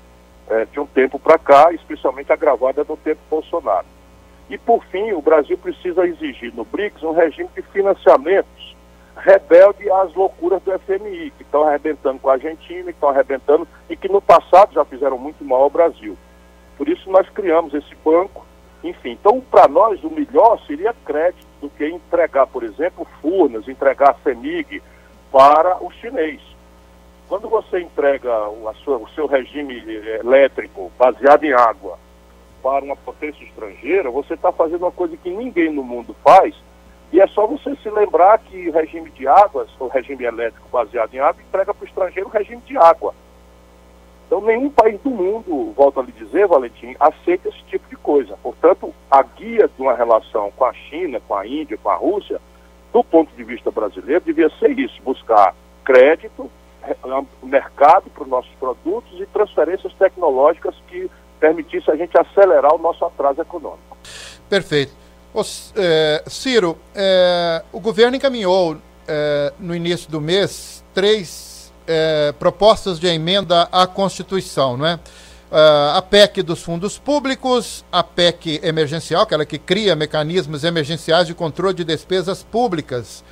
é, 0.48 0.66
de 0.66 0.78
um 0.78 0.86
tempo 0.86 1.18
para 1.18 1.38
cá, 1.38 1.72
especialmente 1.72 2.30
agravada 2.30 2.84
no 2.86 2.96
tempo 2.96 3.20
Bolsonaro. 3.30 3.86
E, 4.50 4.58
por 4.58 4.84
fim, 4.84 5.12
o 5.12 5.22
Brasil 5.22 5.56
precisa 5.56 6.06
exigir 6.06 6.54
no 6.54 6.64
BRICS 6.64 7.02
um 7.02 7.12
regime 7.12 7.48
de 7.54 7.62
financiamentos 7.62 8.76
rebelde 9.16 9.90
às 9.90 10.14
loucuras 10.14 10.62
do 10.62 10.78
FMI, 10.78 11.32
que 11.36 11.42
estão 11.42 11.66
arrebentando 11.66 12.18
com 12.20 12.28
a 12.28 12.34
Argentina, 12.34 12.84
que 12.84 12.90
estão 12.90 13.08
arrebentando 13.08 13.66
e 13.88 13.96
que 13.96 14.08
no 14.08 14.20
passado 14.20 14.74
já 14.74 14.84
fizeram 14.84 15.16
muito 15.16 15.42
mal 15.42 15.62
ao 15.62 15.70
Brasil. 15.70 16.16
Por 16.76 16.86
isso 16.86 17.10
nós 17.10 17.26
criamos 17.30 17.72
esse 17.72 17.94
banco 18.04 18.44
enfim, 18.84 19.12
então 19.12 19.40
para 19.40 19.66
nós 19.68 20.02
o 20.04 20.10
melhor 20.10 20.60
seria 20.66 20.94
crédito 21.04 21.46
do 21.60 21.68
que 21.70 21.86
entregar, 21.86 22.46
por 22.46 22.62
exemplo, 22.62 23.06
Furnas, 23.20 23.68
entregar 23.68 24.10
a 24.10 24.22
CEMIG 24.22 24.82
para 25.32 25.82
o 25.82 25.90
chinês. 25.90 26.40
Quando 27.28 27.48
você 27.48 27.80
entrega 27.80 28.48
o, 28.48 28.72
sua, 28.84 28.98
o 28.98 29.08
seu 29.10 29.26
regime 29.26 29.82
eh, 29.86 30.20
elétrico 30.20 30.92
baseado 30.96 31.44
em 31.44 31.52
água 31.52 31.98
para 32.62 32.84
uma 32.84 32.96
potência 32.96 33.42
estrangeira, 33.44 34.10
você 34.10 34.34
está 34.34 34.52
fazendo 34.52 34.82
uma 34.82 34.92
coisa 34.92 35.16
que 35.16 35.30
ninguém 35.30 35.72
no 35.72 35.82
mundo 35.82 36.14
faz, 36.22 36.54
e 37.12 37.20
é 37.20 37.26
só 37.28 37.46
você 37.46 37.74
se 37.76 37.90
lembrar 37.90 38.38
que 38.38 38.68
o 38.68 38.72
regime 38.72 39.10
de 39.10 39.26
águas, 39.26 39.68
o 39.78 39.88
regime 39.88 40.24
elétrico 40.24 40.68
baseado 40.68 41.14
em 41.14 41.18
água, 41.18 41.42
entrega 41.42 41.72
para 41.72 41.84
o 41.84 41.88
estrangeiro 41.88 42.28
o 42.28 42.32
regime 42.32 42.62
de 42.62 42.76
água. 42.76 43.14
Então, 44.26 44.40
nenhum 44.40 44.68
país 44.68 45.00
do 45.02 45.10
mundo, 45.10 45.72
volto 45.76 46.00
a 46.00 46.02
lhe 46.02 46.10
dizer, 46.12 46.48
Valentim, 46.48 46.96
aceita 46.98 47.48
esse 47.48 47.62
tipo 47.68 47.88
de 47.88 47.96
coisa. 47.96 48.36
Portanto, 48.42 48.92
a 49.08 49.22
guia 49.22 49.68
de 49.68 49.80
uma 49.80 49.94
relação 49.94 50.50
com 50.56 50.64
a 50.64 50.72
China, 50.72 51.20
com 51.26 51.34
a 51.34 51.46
Índia, 51.46 51.78
com 51.80 51.88
a 51.88 51.94
Rússia, 51.94 52.40
do 52.92 53.04
ponto 53.04 53.34
de 53.36 53.44
vista 53.44 53.70
brasileiro, 53.70 54.24
devia 54.24 54.50
ser 54.58 54.76
isso: 54.76 55.00
buscar 55.04 55.54
crédito, 55.84 56.50
mercado 57.42 58.10
para 58.10 58.24
os 58.24 58.28
nossos 58.28 58.52
produtos 58.58 59.20
e 59.20 59.26
transferências 59.26 59.92
tecnológicas 59.94 60.74
que 60.88 61.08
permitissem 61.38 61.94
a 61.94 61.96
gente 61.96 62.18
acelerar 62.18 62.74
o 62.74 62.78
nosso 62.78 63.04
atraso 63.04 63.40
econômico. 63.40 63.96
Perfeito. 64.48 64.92
O, 65.32 65.42
é, 65.76 66.24
Ciro, 66.26 66.78
é, 66.94 67.62
o 67.72 67.78
governo 67.78 68.16
encaminhou 68.16 68.78
é, 69.06 69.52
no 69.58 69.74
início 69.74 70.10
do 70.10 70.20
mês 70.20 70.82
três 70.94 71.55
é, 71.86 72.32
propostas 72.38 72.98
de 72.98 73.06
emenda 73.06 73.68
à 73.72 73.86
Constituição, 73.86 74.76
não 74.76 74.86
é? 74.86 74.98
Uh, 75.48 75.96
a 75.96 76.02
PEC 76.02 76.42
dos 76.42 76.60
fundos 76.60 76.98
públicos, 76.98 77.84
a 77.92 78.02
PEC 78.02 78.60
emergencial, 78.64 79.22
aquela 79.22 79.46
que 79.46 79.58
cria 79.58 79.94
mecanismos 79.94 80.64
emergenciais 80.64 81.28
de 81.28 81.34
controle 81.34 81.72
de 81.72 81.84
despesas 81.84 82.42
públicas 82.42 83.22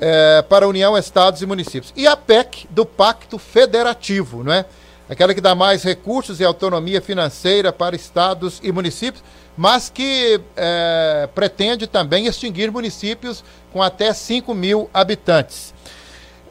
é, 0.00 0.42
para 0.42 0.66
a 0.66 0.68
União, 0.68 0.96
Estados 0.96 1.42
e 1.42 1.46
municípios. 1.46 1.92
E 1.96 2.06
a 2.06 2.16
PEC 2.16 2.66
do 2.70 2.86
Pacto 2.86 3.38
Federativo, 3.38 4.42
não 4.44 4.52
é? 4.52 4.64
Aquela 5.08 5.34
que 5.34 5.40
dá 5.40 5.54
mais 5.54 5.82
recursos 5.82 6.40
e 6.40 6.44
autonomia 6.44 7.00
financeira 7.00 7.72
para 7.72 7.94
estados 7.94 8.60
e 8.62 8.72
municípios, 8.72 9.22
mas 9.56 9.90
que 9.90 10.40
é, 10.56 11.28
pretende 11.34 11.86
também 11.86 12.26
extinguir 12.26 12.70
municípios 12.70 13.44
com 13.72 13.82
até 13.82 14.12
5 14.12 14.54
mil 14.54 14.88
habitantes. 14.94 15.74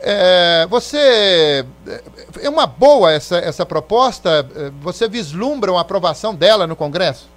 É, 0.03 0.65
você 0.67 1.63
é 2.41 2.49
uma 2.49 2.65
boa 2.65 3.11
essa, 3.11 3.37
essa 3.37 3.65
proposta? 3.65 4.43
Você 4.81 5.07
vislumbra 5.07 5.71
uma 5.71 5.81
aprovação 5.81 6.33
dela 6.33 6.65
no 6.65 6.75
Congresso? 6.75 7.29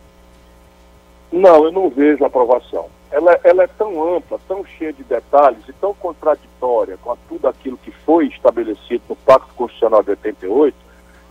Não, 1.30 1.64
eu 1.64 1.72
não 1.72 1.90
vejo 1.90 2.24
aprovação. 2.24 2.86
Ela, 3.10 3.38
ela 3.44 3.64
é 3.64 3.66
tão 3.66 4.16
ampla, 4.16 4.40
tão 4.48 4.64
cheia 4.64 4.92
de 4.92 5.04
detalhes 5.04 5.68
e 5.68 5.72
tão 5.74 5.92
contraditória 5.94 6.96
com 6.96 7.16
tudo 7.28 7.46
aquilo 7.46 7.76
que 7.76 7.90
foi 7.90 8.26
estabelecido 8.26 9.02
no 9.08 9.16
Pacto 9.16 9.52
Constitucional 9.54 10.02
de 10.02 10.10
88, 10.10 10.76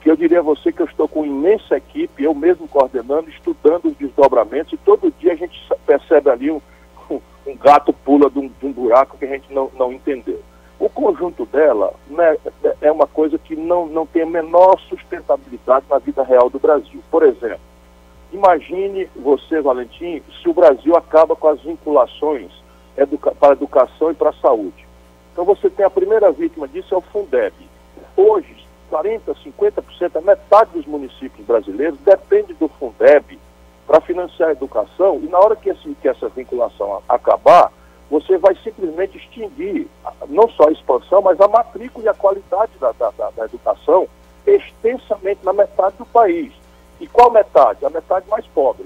que 0.02 0.12
eu 0.12 0.16
diria 0.16 0.40
a 0.40 0.44
você 0.44 0.72
que 0.72 0.82
eu 0.82 0.86
estou 0.86 1.08
com 1.08 1.26
imensa 1.26 1.78
equipe, 1.78 2.24
eu 2.24 2.34
mesmo 2.34 2.68
coordenando, 2.68 3.30
estudando 3.30 3.86
os 3.86 3.96
desdobramentos 3.96 4.74
e 4.74 4.78
todo 4.78 5.14
dia 5.20 5.34
a 5.34 5.36
gente 5.36 5.60
percebe 5.86 6.30
ali 6.30 6.52
um, 6.52 6.62
um 7.10 7.58
gato 7.58 7.92
pula 7.92 8.30
de 8.30 8.40
um, 8.40 8.48
de 8.48 8.66
um 8.66 8.72
buraco 8.72 9.18
que 9.18 9.26
a 9.26 9.30
gente 9.30 9.54
não, 9.54 9.72
não 9.74 9.92
entendeu. 9.92 10.42
O 10.84 10.90
conjunto 10.90 11.46
dela 11.46 11.94
né, 12.10 12.36
é 12.82 12.92
uma 12.92 13.08
coisa 13.08 13.38
que 13.38 13.56
não, 13.56 13.86
não 13.86 14.06
tem 14.06 14.24
a 14.24 14.26
menor 14.26 14.78
sustentabilidade 14.90 15.86
na 15.90 15.98
vida 15.98 16.22
real 16.24 16.50
do 16.50 16.60
Brasil. 16.60 17.02
Por 17.10 17.24
exemplo, 17.24 17.62
imagine 18.34 19.10
você, 19.16 19.62
Valentim, 19.62 20.22
se 20.42 20.50
o 20.50 20.54
Brasil 20.54 20.94
acaba 20.98 21.38
com 21.38 21.48
as 21.48 21.62
vinculações 21.62 22.52
educa 22.98 23.32
para 23.32 23.52
a 23.52 23.54
educação 23.54 24.12
e 24.12 24.14
para 24.14 24.32
a 24.32 24.42
saúde. 24.42 24.86
Então 25.32 25.46
você 25.46 25.70
tem 25.70 25.86
a 25.86 25.90
primeira 25.90 26.30
vítima 26.34 26.68
disso 26.68 26.94
é 26.94 26.98
o 26.98 27.02
Fundeb. 27.02 27.56
Hoje, 28.18 28.68
40%, 28.92 29.38
50%, 29.58 30.18
a 30.18 30.22
metade 30.22 30.72
dos 30.72 30.86
municípios 30.86 31.48
brasileiros 31.48 31.98
depende 32.00 32.54
do 32.56 32.68
Fundeb 32.68 33.40
para 33.88 34.02
financiar 34.02 34.50
a 34.50 34.52
educação 34.52 35.22
e 35.24 35.30
na 35.30 35.40
hora 35.40 35.56
que, 35.56 35.70
esse, 35.70 35.96
que 36.02 36.10
essa 36.10 36.28
vinculação 36.28 37.02
acabar, 37.08 37.72
você 38.14 38.38
vai 38.38 38.56
simplesmente 38.64 39.18
extinguir 39.18 39.88
não 40.30 40.48
só 40.50 40.68
a 40.68 40.72
expansão, 40.72 41.20
mas 41.24 41.42
a 41.42 41.48
matrícula 41.48 42.06
e 42.06 42.08
a 42.08 42.14
qualidade 42.14 42.72
da, 42.80 42.92
da, 42.92 43.10
da, 43.10 43.46
educação 43.46 44.08
extensamente 44.46 45.40
na 45.44 45.52
metade 45.52 45.96
do 45.98 46.06
país. 46.06 46.54
E 47.00 47.08
qual 47.08 47.32
metade? 47.32 47.84
A 47.84 47.90
metade 47.90 48.30
mais 48.30 48.46
pobre. 48.54 48.86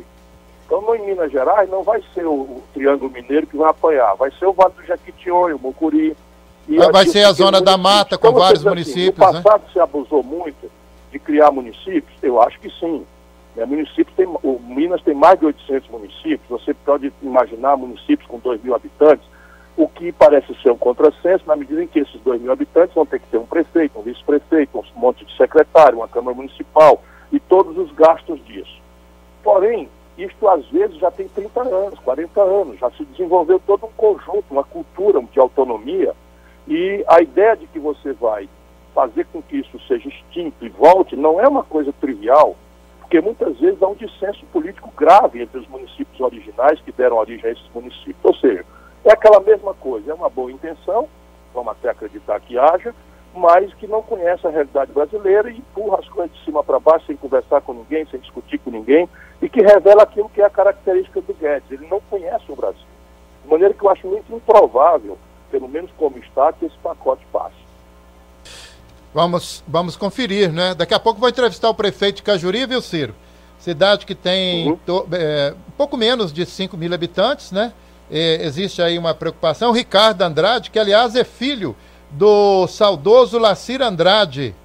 Então, 0.65 0.81
no, 0.81 0.95
em 0.95 1.05
Minas 1.05 1.29
Gerais, 1.29 1.69
não 1.69 1.83
vai 1.83 2.01
ser 2.13 2.25
o, 2.25 2.63
Triângulo 2.73 3.11
Mineiro 3.11 3.47
que 3.47 3.57
vai 3.57 3.69
apanhar, 3.69 4.15
vai 4.15 4.31
ser 4.31 4.45
o 4.45 4.53
Vale 4.53 4.73
do 4.75 4.85
Jequitinhonha, 4.85 5.57
o 5.57 5.59
Mucuri. 5.59 6.15
E 6.65 6.77
vai, 6.77 6.91
vai 6.93 7.07
ser 7.07 7.25
a 7.25 7.33
zona 7.33 7.59
da 7.59 7.77
mata 7.77 8.17
com 8.17 8.29
então, 8.29 8.39
vários 8.39 8.63
municípios. 8.63 9.27
Assim, 9.27 9.37
no 9.37 9.43
passado 9.43 9.63
né? 9.63 9.69
se 9.73 9.79
abusou 9.81 10.23
muito 10.23 10.71
de 11.11 11.19
criar 11.19 11.51
municípios? 11.51 12.17
Eu 12.23 12.41
acho 12.41 12.57
que 12.61 12.69
sim. 12.79 13.05
É, 13.57 13.65
municípios 13.65 14.15
tem, 14.15 14.27
o 14.27 14.59
Minas 14.59 15.01
tem 15.01 15.15
mais 15.15 15.39
de 15.39 15.47
800 15.47 15.89
municípios, 15.89 16.47
você 16.47 16.75
pode 16.75 17.11
imaginar 17.23 17.75
municípios 17.75 18.29
com 18.29 18.37
2 18.37 18.61
mil 18.63 18.75
habitantes, 18.75 19.27
o 19.75 19.87
que 19.87 20.11
parece 20.11 20.53
ser 20.61 20.71
um 20.71 20.77
contrassenso, 20.77 21.43
na 21.47 21.55
medida 21.55 21.83
em 21.83 21.87
que 21.87 21.99
esses 21.99 22.21
2 22.21 22.39
mil 22.39 22.51
habitantes 22.51 22.93
vão 22.93 23.05
ter 23.05 23.19
que 23.19 23.27
ter 23.27 23.37
um 23.37 23.47
prefeito, 23.47 23.97
um 23.97 24.03
vice-prefeito, 24.03 24.77
um 24.77 24.99
monte 24.99 25.25
de 25.25 25.35
secretário, 25.35 25.97
uma 25.97 26.07
Câmara 26.07 26.37
Municipal 26.37 27.01
e 27.31 27.39
todos 27.39 27.75
os 27.79 27.91
gastos 27.93 28.43
disso. 28.45 28.79
Porém, 29.43 29.89
isto 30.19 30.47
às 30.47 30.65
vezes 30.67 30.97
já 30.97 31.09
tem 31.09 31.27
30 31.27 31.61
anos, 31.61 31.99
40 31.99 32.41
anos, 32.41 32.79
já 32.79 32.91
se 32.91 33.03
desenvolveu 33.05 33.59
todo 33.59 33.87
um 33.87 33.91
conjunto, 33.97 34.45
uma 34.51 34.63
cultura 34.63 35.19
de 35.31 35.39
autonomia, 35.39 36.13
e 36.67 37.03
a 37.07 37.21
ideia 37.21 37.55
de 37.55 37.65
que 37.67 37.79
você 37.79 38.13
vai 38.13 38.47
fazer 38.93 39.25
com 39.33 39.41
que 39.41 39.57
isso 39.57 39.79
seja 39.87 40.09
extinto 40.09 40.63
e 40.63 40.69
volte 40.69 41.15
não 41.15 41.39
é 41.39 41.47
uma 41.47 41.63
coisa 41.63 41.93
trivial, 41.93 42.55
porque 43.07 43.21
muitas 43.21 43.57
vezes 43.57 43.81
há 43.81 43.87
um 43.87 43.95
dissenso 43.95 44.45
político 44.47 44.91
grave 44.97 45.41
entre 45.41 45.59
os 45.59 45.67
municípios 45.69 46.19
originais 46.19 46.77
que 46.81 46.91
deram 46.91 47.15
origem 47.15 47.49
a 47.49 47.53
esses 47.53 47.69
municípios. 47.73 48.17
Ou 48.21 48.35
seja, 48.35 48.65
é 49.05 49.13
aquela 49.13 49.39
mesma 49.39 49.73
coisa, 49.73 50.11
é 50.11 50.13
uma 50.13 50.29
boa 50.29 50.51
intenção, 50.51 51.07
vamos 51.53 51.71
até 51.71 51.89
acreditar 51.89 52.37
que 52.41 52.59
haja, 52.59 52.93
mas 53.33 53.73
que 53.75 53.87
não 53.87 54.03
conhece 54.03 54.45
a 54.45 54.49
realidade 54.49 54.91
brasileira 54.91 55.49
e 55.49 55.57
empurra 55.57 55.99
as 55.99 56.09
coisas 56.09 56.35
de 56.35 56.43
cima 56.43 56.61
para 56.65 56.81
baixo 56.81 57.05
sem 57.05 57.15
conversar 57.15 57.61
com 57.61 57.73
ninguém, 57.73 58.05
sem 58.07 58.19
discutir 58.19 58.57
com 58.57 58.71
ninguém, 58.71 59.07
e 59.41 59.47
que 59.47 59.61
revela 59.61 60.03
aquilo 60.03 60.27
que 60.27 60.41
é 60.41 60.45
a 60.45 60.49
característica 60.49 61.21
do 61.21 61.33
Guedes. 61.33 61.71
Ele 61.71 61.87
não 61.87 62.01
conhece 62.09 62.51
o 62.51 62.57
Brasil. 62.57 62.87
De 63.41 63.49
maneira 63.49 63.73
que 63.73 63.85
eu 63.85 63.89
acho 63.89 64.05
muito 64.05 64.35
improvável, 64.35 65.17
pelo 65.49 65.69
menos 65.69 65.89
como 65.97 66.17
está, 66.17 66.51
que 66.51 66.65
esse 66.65 66.77
pacote 66.79 67.25
passe. 67.31 67.55
Vamos, 69.13 69.63
vamos 69.67 69.95
conferir, 69.95 70.51
né? 70.51 70.75
Daqui 70.75 70.93
a 70.93 70.99
pouco 70.99 71.19
vou 71.19 71.29
entrevistar 71.29 71.69
o 71.69 71.73
prefeito 71.73 72.17
de 72.17 72.23
Cajuri, 72.23 72.65
viu, 72.65 72.81
Ciro? 72.81 73.15
Cidade 73.57 74.05
que 74.05 74.13
tem 74.13 74.69
uhum. 74.69 74.77
to, 74.85 75.07
é, 75.11 75.53
pouco 75.77 75.97
menos 75.97 76.31
de 76.31 76.45
5 76.45 76.77
mil 76.77 76.93
habitantes, 76.93 77.51
né? 77.51 77.73
É, 78.09 78.45
existe 78.45 78.81
aí 78.81 78.97
uma 78.97 79.13
preocupação. 79.13 79.71
Ricardo 79.71 80.21
Andrade, 80.21 80.69
que 80.69 80.79
aliás 80.79 81.15
é 81.15 81.23
filho 81.23 81.75
do 82.11 82.67
saudoso 82.67 83.37
Lacir 83.37 83.81
Andrade, 83.81 84.55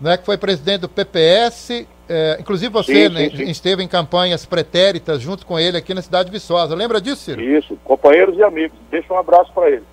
né, 0.00 0.16
que 0.16 0.24
foi 0.24 0.36
presidente 0.36 0.82
do 0.82 0.88
PPS. 0.88 1.86
É, 2.06 2.36
inclusive 2.38 2.70
você 2.70 3.08
sim, 3.08 3.14
né, 3.14 3.30
sim, 3.30 3.36
sim. 3.36 3.50
esteve 3.50 3.82
em 3.82 3.88
campanhas 3.88 4.44
pretéritas 4.44 5.22
junto 5.22 5.46
com 5.46 5.58
ele 5.58 5.78
aqui 5.78 5.94
na 5.94 6.02
cidade 6.02 6.26
de 6.26 6.32
Viçosa. 6.32 6.74
Lembra 6.74 7.00
disso, 7.00 7.22
Ciro? 7.22 7.40
Isso, 7.40 7.76
companheiros 7.82 8.36
e 8.36 8.42
amigos. 8.42 8.78
Deixa 8.90 9.12
um 9.12 9.18
abraço 9.18 9.50
para 9.52 9.70
ele. 9.70 9.84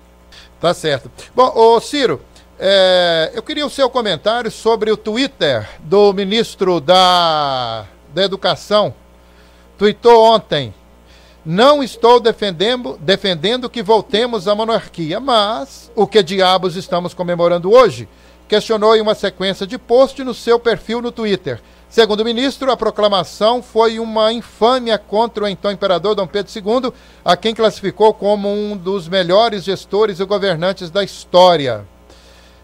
Tá 0.60 0.74
certo. 0.74 1.10
Bom, 1.34 1.50
ô 1.54 1.80
Ciro, 1.80 2.20
é, 2.64 3.32
eu 3.34 3.42
queria 3.42 3.66
o 3.66 3.70
seu 3.70 3.90
comentário 3.90 4.48
sobre 4.48 4.92
o 4.92 4.96
Twitter 4.96 5.68
do 5.80 6.12
ministro 6.12 6.80
da, 6.80 7.86
da 8.14 8.22
Educação. 8.22 8.94
Tweetou 9.76 10.22
ontem 10.22 10.72
não 11.44 11.82
estou 11.82 12.20
defendendo, 12.20 12.96
defendendo 13.00 13.68
que 13.68 13.82
voltemos 13.82 14.46
à 14.46 14.54
monarquia, 14.54 15.18
mas 15.18 15.90
o 15.92 16.06
que 16.06 16.22
diabos 16.22 16.76
estamos 16.76 17.14
comemorando 17.14 17.72
hoje? 17.72 18.08
Questionou 18.46 18.94
em 18.94 19.00
uma 19.00 19.16
sequência 19.16 19.66
de 19.66 19.76
posts 19.76 20.24
no 20.24 20.34
seu 20.34 20.60
perfil 20.60 21.02
no 21.02 21.10
Twitter. 21.10 21.60
Segundo 21.88 22.20
o 22.20 22.24
ministro, 22.24 22.70
a 22.70 22.76
proclamação 22.76 23.60
foi 23.60 23.98
uma 23.98 24.32
infâmia 24.32 24.96
contra 24.96 25.44
o 25.44 25.48
então 25.48 25.72
imperador 25.72 26.14
Dom 26.14 26.28
Pedro 26.28 26.52
II, 26.54 26.92
a 27.24 27.36
quem 27.36 27.54
classificou 27.56 28.14
como 28.14 28.48
um 28.48 28.76
dos 28.76 29.08
melhores 29.08 29.64
gestores 29.64 30.20
e 30.20 30.24
governantes 30.24 30.90
da 30.92 31.02
história. 31.02 31.84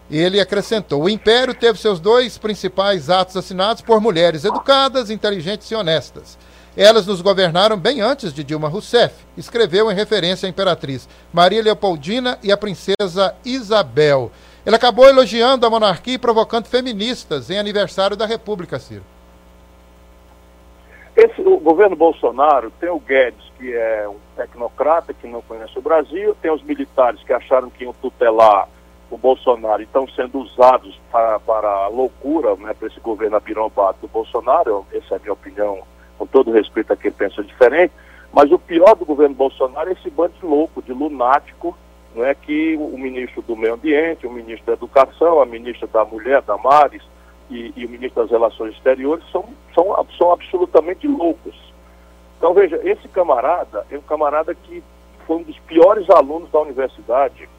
Ele 0.09 0.39
acrescentou: 0.39 1.03
o 1.03 1.09
império 1.09 1.53
teve 1.53 1.77
seus 1.77 1.99
dois 1.99 2.37
principais 2.37 3.09
atos 3.09 3.37
assinados 3.37 3.81
por 3.81 4.01
mulheres 4.01 4.43
educadas, 4.43 5.09
inteligentes 5.09 5.69
e 5.69 5.75
honestas. 5.75 6.37
Elas 6.75 7.05
nos 7.05 7.21
governaram 7.21 7.77
bem 7.77 7.99
antes 7.99 8.33
de 8.33 8.43
Dilma 8.43 8.69
Rousseff, 8.69 9.13
escreveu 9.35 9.91
em 9.91 9.95
referência 9.95 10.47
à 10.47 10.49
imperatriz 10.49 11.09
Maria 11.33 11.61
Leopoldina 11.61 12.39
e 12.41 12.51
a 12.51 12.57
princesa 12.57 13.35
Isabel. 13.43 14.31
Ele 14.65 14.75
acabou 14.75 15.05
elogiando 15.07 15.65
a 15.65 15.69
monarquia 15.69 16.13
e 16.13 16.19
provocando 16.19 16.67
feministas 16.67 17.49
em 17.49 17.57
aniversário 17.57 18.15
da 18.15 18.25
República, 18.25 18.79
Ciro. 18.79 19.03
Esse, 21.15 21.41
o 21.41 21.57
governo 21.57 21.95
Bolsonaro 21.95 22.71
tem 22.79 22.89
o 22.89 22.99
Guedes, 22.99 23.43
que 23.57 23.73
é 23.73 24.07
um 24.07 24.15
tecnocrata 24.37 25.13
que 25.13 25.27
não 25.27 25.41
conhece 25.41 25.77
o 25.77 25.81
Brasil, 25.81 26.35
tem 26.41 26.51
os 26.51 26.63
militares 26.63 27.21
que 27.23 27.33
acharam 27.33 27.69
que 27.69 27.83
iam 27.83 27.93
tutelar 27.93 28.69
o 29.09 29.17
Bolsonaro 29.17 29.81
estão 29.81 30.07
sendo 30.09 30.39
usados 30.39 30.99
para, 31.11 31.39
para 31.39 31.67
a 31.67 31.87
loucura, 31.87 32.55
né, 32.55 32.73
para 32.73 32.87
esse 32.87 32.99
governo 32.99 33.37
abirombado 33.37 33.97
do 34.01 34.07
Bolsonaro, 34.07 34.85
essa 34.93 35.15
é 35.15 35.17
a 35.17 35.19
minha 35.19 35.33
opinião 35.33 35.79
com 36.17 36.25
todo 36.27 36.51
respeito 36.51 36.93
a 36.93 36.97
quem 36.97 37.11
pensa 37.11 37.43
diferente, 37.43 37.93
mas 38.31 38.51
o 38.51 38.59
pior 38.59 38.95
do 38.95 39.05
governo 39.05 39.35
Bolsonaro 39.35 39.89
é 39.89 39.93
esse 39.93 40.09
bando 40.09 40.33
de 40.39 40.45
louco, 40.45 40.81
de 40.81 40.93
lunático, 40.93 41.75
não 42.15 42.25
é 42.25 42.33
que 42.33 42.75
o 42.75 42.97
ministro 42.97 43.41
do 43.41 43.55
Meio 43.55 43.75
Ambiente, 43.75 44.27
o 44.27 44.31
ministro 44.31 44.65
da 44.65 44.73
Educação, 44.73 45.41
a 45.41 45.45
ministra 45.45 45.87
da 45.87 46.03
Mulher, 46.03 46.41
da 46.41 46.57
Mares, 46.57 47.03
e, 47.49 47.73
e 47.75 47.85
o 47.85 47.89
ministro 47.89 48.21
das 48.21 48.31
Relações 48.31 48.75
Exteriores 48.75 49.23
são, 49.31 49.45
são, 49.73 50.05
são 50.17 50.31
absolutamente 50.31 51.07
loucos. 51.07 51.55
Então, 52.37 52.53
veja, 52.53 52.79
esse 52.83 53.07
camarada 53.07 53.85
é 53.89 53.97
um 53.97 54.01
camarada 54.01 54.53
que 54.53 54.83
foi 55.25 55.37
um 55.37 55.43
dos 55.43 55.57
piores 55.59 56.09
alunos 56.09 56.49
da 56.51 56.59
universidade, 56.59 57.49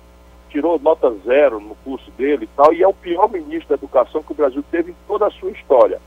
tirou 0.51 0.79
nota 0.79 1.11
zero 1.25 1.61
no 1.61 1.75
curso 1.77 2.11
dele 2.13 2.45
e 2.45 2.57
tal, 2.57 2.73
e 2.73 2.83
é 2.83 2.89
o 2.89 2.93
pior 2.93 3.31
ministro 3.31 3.69
da 3.69 3.75
Educação 3.77 4.23
que 4.23 4.33
o 4.33 4.35
Brasil 4.35 4.63
teve 4.71 4.91
em 4.91 4.97
toda 5.07 5.27
a 5.27 5.31
sua 5.31 5.51
história. 5.51 6.01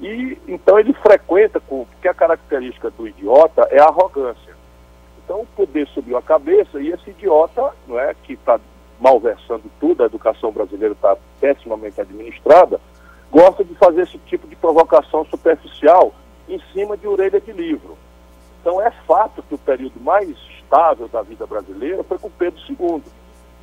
E 0.00 0.38
então 0.46 0.78
ele 0.78 0.92
frequenta, 0.92 1.60
com, 1.60 1.84
porque 1.84 2.08
a 2.08 2.14
característica 2.14 2.90
do 2.90 3.08
idiota 3.08 3.66
é 3.70 3.80
a 3.80 3.86
arrogância. 3.86 4.56
Então 5.24 5.40
o 5.40 5.46
poder 5.46 5.86
subiu 5.88 6.16
a 6.16 6.22
cabeça 6.22 6.80
e 6.80 6.90
esse 6.90 7.10
idiota, 7.10 7.72
não 7.86 7.98
é, 7.98 8.14
que 8.22 8.34
está 8.34 8.60
malversando 9.00 9.64
tudo, 9.80 10.02
a 10.02 10.06
educação 10.06 10.50
brasileira 10.50 10.94
está 10.94 11.16
pessimamente 11.40 12.00
administrada, 12.00 12.80
gosta 13.30 13.64
de 13.64 13.74
fazer 13.74 14.02
esse 14.02 14.18
tipo 14.18 14.46
de 14.46 14.56
provocação 14.56 15.24
superficial 15.26 16.12
em 16.48 16.60
cima 16.72 16.96
de 16.96 17.06
orelha 17.06 17.40
de 17.40 17.52
livro. 17.52 17.96
Então 18.60 18.80
é 18.80 18.90
fato 19.06 19.42
que 19.42 19.54
o 19.54 19.58
período 19.58 20.00
mais 20.00 20.28
estável 20.58 21.08
da 21.08 21.22
vida 21.22 21.46
brasileira 21.46 22.02
foi 22.04 22.18
com 22.18 22.30
Pedro 22.30 22.60
II 22.68 23.02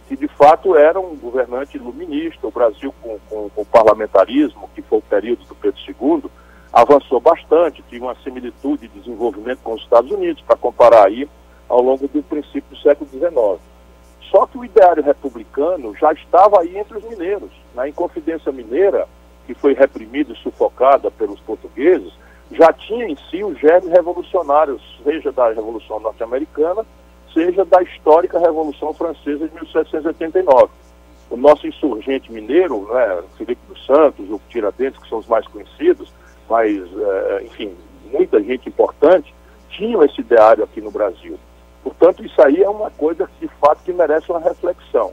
que 0.08 0.16
de 0.16 0.28
fato 0.28 0.76
era 0.76 1.00
um 1.00 1.16
governante 1.16 1.78
iluminista. 1.78 2.48
O 2.48 2.52
Brasil, 2.52 2.94
com, 3.02 3.18
com, 3.30 3.50
com, 3.50 3.62
o 3.62 3.66
parlamentarismo, 3.66 4.70
que 4.76 4.82
foi 4.82 5.00
o 5.00 5.02
período 5.02 5.46
do 5.46 5.56
Pedro 5.56 5.80
II, 5.88 6.30
avançou 6.72 7.20
bastante, 7.20 7.84
tinha 7.90 8.02
uma 8.02 8.16
similitude 8.24 8.88
de 8.88 9.00
desenvolvimento 9.00 9.60
com 9.64 9.74
os 9.74 9.82
Estados 9.82 10.12
Unidos, 10.12 10.44
para 10.44 10.58
comparar 10.58 11.08
aí 11.08 11.28
ao 11.68 11.82
longo 11.82 12.08
do 12.08 12.22
princípio 12.22 12.70
do 12.70 12.78
século 12.78 13.10
XIX. 13.10 13.62
Só 14.30 14.46
que 14.46 14.58
o 14.58 14.66
ideário 14.66 15.04
republicano 15.04 15.96
já 15.96 16.12
estava 16.12 16.60
aí 16.60 16.78
entre 16.78 16.98
os 16.98 17.04
mineiros. 17.04 17.52
Na 17.74 17.88
Inconfidência 17.88 18.52
Mineira, 18.52 19.08
que 19.46 19.54
foi 19.54 19.74
reprimida 19.74 20.34
e 20.34 20.38
sufocada 20.38 21.10
pelos 21.12 21.40
portugueses, 21.42 22.12
já 22.52 22.72
tinha 22.74 23.08
em 23.08 23.16
si 23.30 23.44
os 23.44 23.58
germes 23.60 23.92
revolucionários, 23.92 24.82
seja 25.04 25.32
da 25.32 25.50
Revolução 25.50 26.00
Norte-Americana, 26.00 26.86
seja 27.36 27.66
da 27.66 27.84
histórica 27.84 28.40
Revolução 28.40 28.94
Francesa 28.94 29.48
de 29.48 29.54
1789. 29.54 30.72
O 31.30 31.36
nosso 31.36 31.68
insurgente 31.68 32.32
mineiro, 32.32 32.88
né, 32.92 33.24
Felipe 33.38 33.62
dos 33.68 33.86
Santos, 33.86 34.30
o 34.32 34.40
Tiradentes, 34.50 35.02
que 35.02 35.10
são 35.10 35.20
os 35.20 35.28
mais 35.28 35.46
conhecidos, 35.48 36.12
mas, 36.50 36.72
é, 36.72 37.44
enfim, 37.44 37.76
muita 38.12 38.42
gente 38.42 38.70
importante, 38.70 39.36
tinham 39.70 40.04
esse 40.04 40.22
ideário 40.22 40.64
aqui 40.64 40.80
no 40.80 40.92
Brasil. 40.92 41.38
Portanto, 41.84 42.24
isso 42.26 42.42
aí 42.42 42.64
é 42.64 42.70
uma 42.70 42.90
coisa, 42.92 43.30
de 43.40 43.48
fato, 43.60 43.84
que 43.84 43.92
merece 43.92 44.32
uma 44.32 44.40
reflexão. 44.40 45.12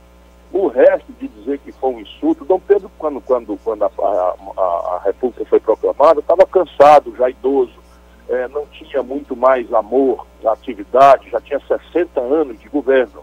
O 0.52 0.68
resto 0.68 1.10
de 1.18 1.26
dizer 1.28 1.58
que 1.58 1.72
foi 1.72 1.90
um 1.90 2.00
insulto, 2.00 2.44
Dom 2.44 2.60
Pedro, 2.60 2.90
quando, 2.98 3.20
quando, 3.22 3.58
quando 3.64 3.82
a, 3.82 3.90
a, 3.98 4.96
a 4.96 5.00
República 5.04 5.44
foi 5.46 5.58
proclamada, 5.58 6.20
estava 6.20 6.46
cansado, 6.46 7.14
já 7.16 7.28
idoso, 7.30 7.72
é, 8.32 8.48
não 8.48 8.66
tinha 8.66 9.02
muito 9.02 9.36
mais 9.36 9.72
amor 9.72 10.26
na 10.42 10.52
atividade, 10.52 11.30
já 11.30 11.40
tinha 11.40 11.60
60 11.60 12.20
anos 12.20 12.58
de 12.58 12.68
governo, 12.68 13.22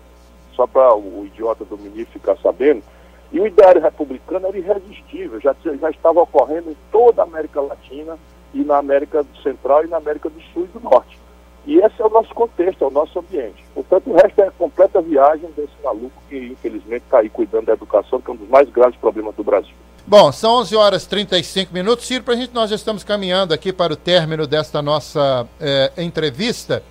só 0.53 0.67
para 0.67 0.95
o 0.95 1.25
idiota 1.25 1.65
do 1.65 1.77
ministro 1.77 2.19
ficar 2.19 2.37
sabendo. 2.37 2.83
E 3.31 3.39
o 3.39 3.47
ideário 3.47 3.81
republicano 3.81 4.47
era 4.47 4.57
irresistível, 4.57 5.39
já, 5.39 5.55
já 5.79 5.89
estava 5.89 6.21
ocorrendo 6.21 6.71
em 6.71 6.77
toda 6.91 7.21
a 7.21 7.25
América 7.25 7.61
Latina 7.61 8.17
e 8.53 8.63
na 8.63 8.77
América 8.77 9.25
Central 9.43 9.83
e 9.83 9.87
na 9.87 9.97
América 9.97 10.29
do 10.29 10.41
Sul 10.53 10.65
e 10.65 10.79
do 10.79 10.79
Norte. 10.79 11.19
E 11.65 11.77
esse 11.77 12.01
é 12.01 12.05
o 12.05 12.09
nosso 12.09 12.33
contexto, 12.33 12.83
é 12.83 12.87
o 12.87 12.91
nosso 12.91 13.19
ambiente. 13.19 13.63
Portanto, 13.73 14.09
o 14.09 14.13
resto 14.13 14.41
é 14.41 14.47
a 14.47 14.51
completa 14.51 15.01
viagem 15.01 15.49
desse 15.55 15.73
maluco 15.83 16.21
que, 16.27 16.37
infelizmente, 16.37 17.03
está 17.03 17.19
aí 17.19 17.29
cuidando 17.29 17.65
da 17.65 17.73
educação, 17.73 18.21
que 18.21 18.29
é 18.29 18.33
um 18.33 18.37
dos 18.37 18.49
mais 18.49 18.69
graves 18.69 18.97
problemas 18.99 19.35
do 19.35 19.43
Brasil. 19.43 19.75
Bom, 20.05 20.31
são 20.31 20.55
11 20.61 20.75
horas 20.75 21.03
e 21.03 21.09
35 21.09 21.73
minutos. 21.73 22.05
Ciro, 22.05 22.23
para 22.23 22.33
a 22.33 22.37
gente, 22.37 22.53
nós 22.53 22.69
já 22.69 22.75
estamos 22.75 23.03
caminhando 23.03 23.53
aqui 23.53 23.71
para 23.71 23.93
o 23.93 23.95
término 23.95 24.47
desta 24.47 24.81
nossa 24.81 25.47
eh, 25.59 25.91
entrevista. 25.97 26.81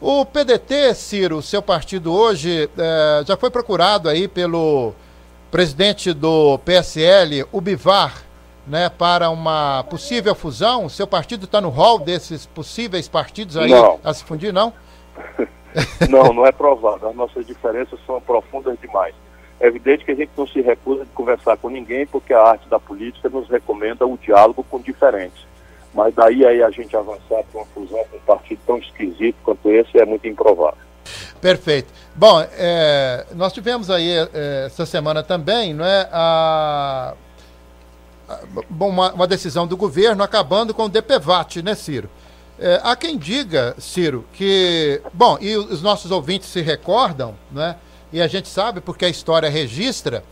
O 0.00 0.26
PDT, 0.26 0.94
Ciro, 0.94 1.40
seu 1.40 1.62
partido 1.62 2.12
hoje, 2.12 2.68
eh, 2.76 3.22
já 3.26 3.36
foi 3.36 3.50
procurado 3.50 4.08
aí 4.08 4.26
pelo 4.26 4.92
presidente 5.50 6.12
do 6.12 6.58
PSL, 6.58 7.46
o 7.52 7.60
Bivar, 7.60 8.22
né, 8.66 8.88
para 8.88 9.30
uma 9.30 9.84
possível 9.84 10.34
fusão. 10.34 10.88
Seu 10.88 11.06
partido 11.06 11.44
está 11.44 11.60
no 11.60 11.68
rol 11.68 12.00
desses 12.00 12.46
possíveis 12.46 13.08
partidos 13.08 13.56
aí 13.56 13.70
não. 13.70 14.00
a 14.02 14.12
se 14.12 14.24
fundir, 14.24 14.52
não? 14.52 14.72
não, 16.10 16.32
não 16.32 16.46
é 16.46 16.52
provável. 16.52 17.08
As 17.08 17.16
nossas 17.16 17.46
diferenças 17.46 17.98
são 18.06 18.20
profundas 18.20 18.76
demais. 18.80 19.14
É 19.58 19.68
evidente 19.68 20.04
que 20.04 20.10
a 20.10 20.14
gente 20.14 20.30
não 20.36 20.46
se 20.46 20.60
recusa 20.60 21.04
de 21.04 21.10
conversar 21.12 21.56
com 21.56 21.70
ninguém, 21.70 22.06
porque 22.06 22.32
a 22.32 22.42
arte 22.42 22.68
da 22.68 22.78
política 22.78 23.28
nos 23.28 23.48
recomenda 23.48 24.06
o 24.06 24.18
diálogo 24.18 24.64
com 24.64 24.80
diferentes. 24.80 25.46
Mas 25.94 26.14
daí 26.14 26.44
aí 26.44 26.62
a 26.62 26.70
gente 26.70 26.94
avançar 26.94 27.42
para 27.44 27.60
uma 27.60 27.64
fusão 27.66 28.04
com 28.10 28.18
um 28.18 28.20
partido 28.20 28.60
tão 28.66 28.76
esquisito 28.76 29.36
quanto 29.42 29.70
esse 29.70 29.98
é 29.98 30.04
muito 30.04 30.28
improvável. 30.28 30.86
Perfeito. 31.40 31.92
Bom, 32.14 32.44
é, 32.52 33.26
nós 33.34 33.52
tivemos 33.52 33.88
aí 33.88 34.10
é, 34.10 34.64
essa 34.66 34.84
semana 34.84 35.22
também, 35.22 35.72
não 35.72 35.84
é, 35.84 36.08
a, 36.12 37.14
a 38.28 38.40
uma, 38.68 39.12
uma, 39.12 39.26
decisão 39.26 39.66
do 39.66 39.76
governo 39.76 40.22
acabando 40.22 40.74
com 40.74 40.84
o 40.84 40.88
DPVAT, 40.88 41.62
né, 41.62 41.74
Ciro? 41.74 42.10
É, 42.58 42.80
há 42.82 42.96
quem 42.96 43.16
diga, 43.16 43.74
Ciro, 43.78 44.24
que, 44.32 45.00
bom, 45.12 45.38
e 45.40 45.56
os 45.56 45.82
nossos 45.82 46.10
ouvintes 46.10 46.48
se 46.48 46.60
recordam, 46.60 47.34
né? 47.50 47.76
E 48.12 48.20
a 48.20 48.26
gente 48.26 48.48
sabe 48.48 48.80
porque 48.80 49.04
a 49.04 49.08
história 49.08 49.48
registra, 49.48 50.22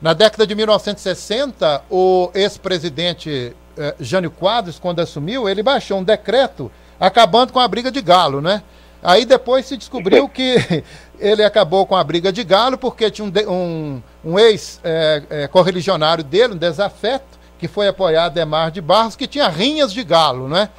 Na 0.00 0.14
década 0.14 0.46
de 0.46 0.54
1960, 0.54 1.82
o 1.90 2.30
ex-presidente 2.32 3.54
eh, 3.76 3.94
Jânio 4.00 4.30
Quadros, 4.30 4.78
quando 4.78 5.00
assumiu, 5.00 5.46
ele 5.46 5.62
baixou 5.62 5.98
um 5.98 6.04
decreto 6.04 6.72
acabando 6.98 7.52
com 7.52 7.60
a 7.60 7.68
briga 7.68 7.90
de 7.90 8.00
galo, 8.00 8.40
né? 8.40 8.62
Aí 9.02 9.24
depois 9.24 9.66
se 9.66 9.76
descobriu 9.76 10.28
que 10.28 10.56
ele 11.20 11.42
acabou 11.42 11.86
com 11.86 11.96
a 11.96 12.04
briga 12.04 12.32
de 12.32 12.44
galo 12.44 12.78
porque 12.78 13.10
tinha 13.10 13.26
um, 13.26 13.32
um, 13.52 14.02
um 14.24 14.38
ex-correligionário 14.38 16.22
é, 16.22 16.26
é, 16.26 16.30
dele, 16.30 16.54
um 16.54 16.58
desafeto, 16.58 17.38
que 17.58 17.68
foi 17.68 17.88
apoiado 17.88 18.32
Demar 18.34 18.70
de 18.70 18.80
Barros, 18.80 19.16
que 19.16 19.26
tinha 19.26 19.48
rinhas 19.48 19.92
de 19.92 20.02
galo, 20.02 20.48
né? 20.48 20.70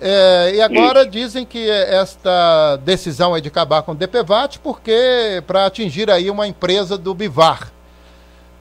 É, 0.00 0.54
e 0.54 0.60
agora 0.62 1.02
Isso. 1.02 1.10
dizem 1.10 1.44
que 1.44 1.68
esta 1.68 2.76
decisão 2.76 3.36
é 3.36 3.40
de 3.40 3.48
acabar 3.48 3.82
com 3.82 3.92
o 3.92 3.94
DPVAT 3.94 4.60
porque 4.60 5.42
para 5.46 5.66
atingir 5.66 6.08
aí 6.10 6.30
uma 6.30 6.46
empresa 6.46 6.96
do 6.96 7.12
Bivar. 7.12 7.72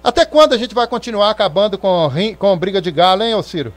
Até 0.04 0.26
quando 0.26 0.54
a 0.54 0.58
gente 0.58 0.73
vai 0.73 0.88
continuar 0.88 1.30
acabando 1.30 1.78
com, 1.78 2.10
com 2.39 2.58
briga 2.58 2.82
de 2.82 2.91
galo, 2.91 3.23
hein, 3.23 3.39
Ciro? 3.43 3.73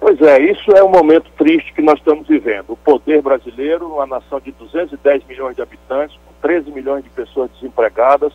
Pois 0.00 0.20
é, 0.20 0.40
isso 0.40 0.72
é 0.72 0.82
um 0.82 0.88
momento 0.88 1.30
triste 1.38 1.72
que 1.72 1.80
nós 1.80 1.96
estamos 1.98 2.26
vivendo. 2.26 2.70
O 2.70 2.76
poder 2.76 3.22
brasileiro, 3.22 3.86
uma 3.86 4.04
nação 4.04 4.40
de 4.40 4.50
210 4.50 5.24
milhões 5.28 5.54
de 5.54 5.62
habitantes, 5.62 6.16
com 6.26 6.32
13 6.48 6.72
milhões 6.72 7.04
de 7.04 7.10
pessoas 7.10 7.48
desempregadas, 7.52 8.32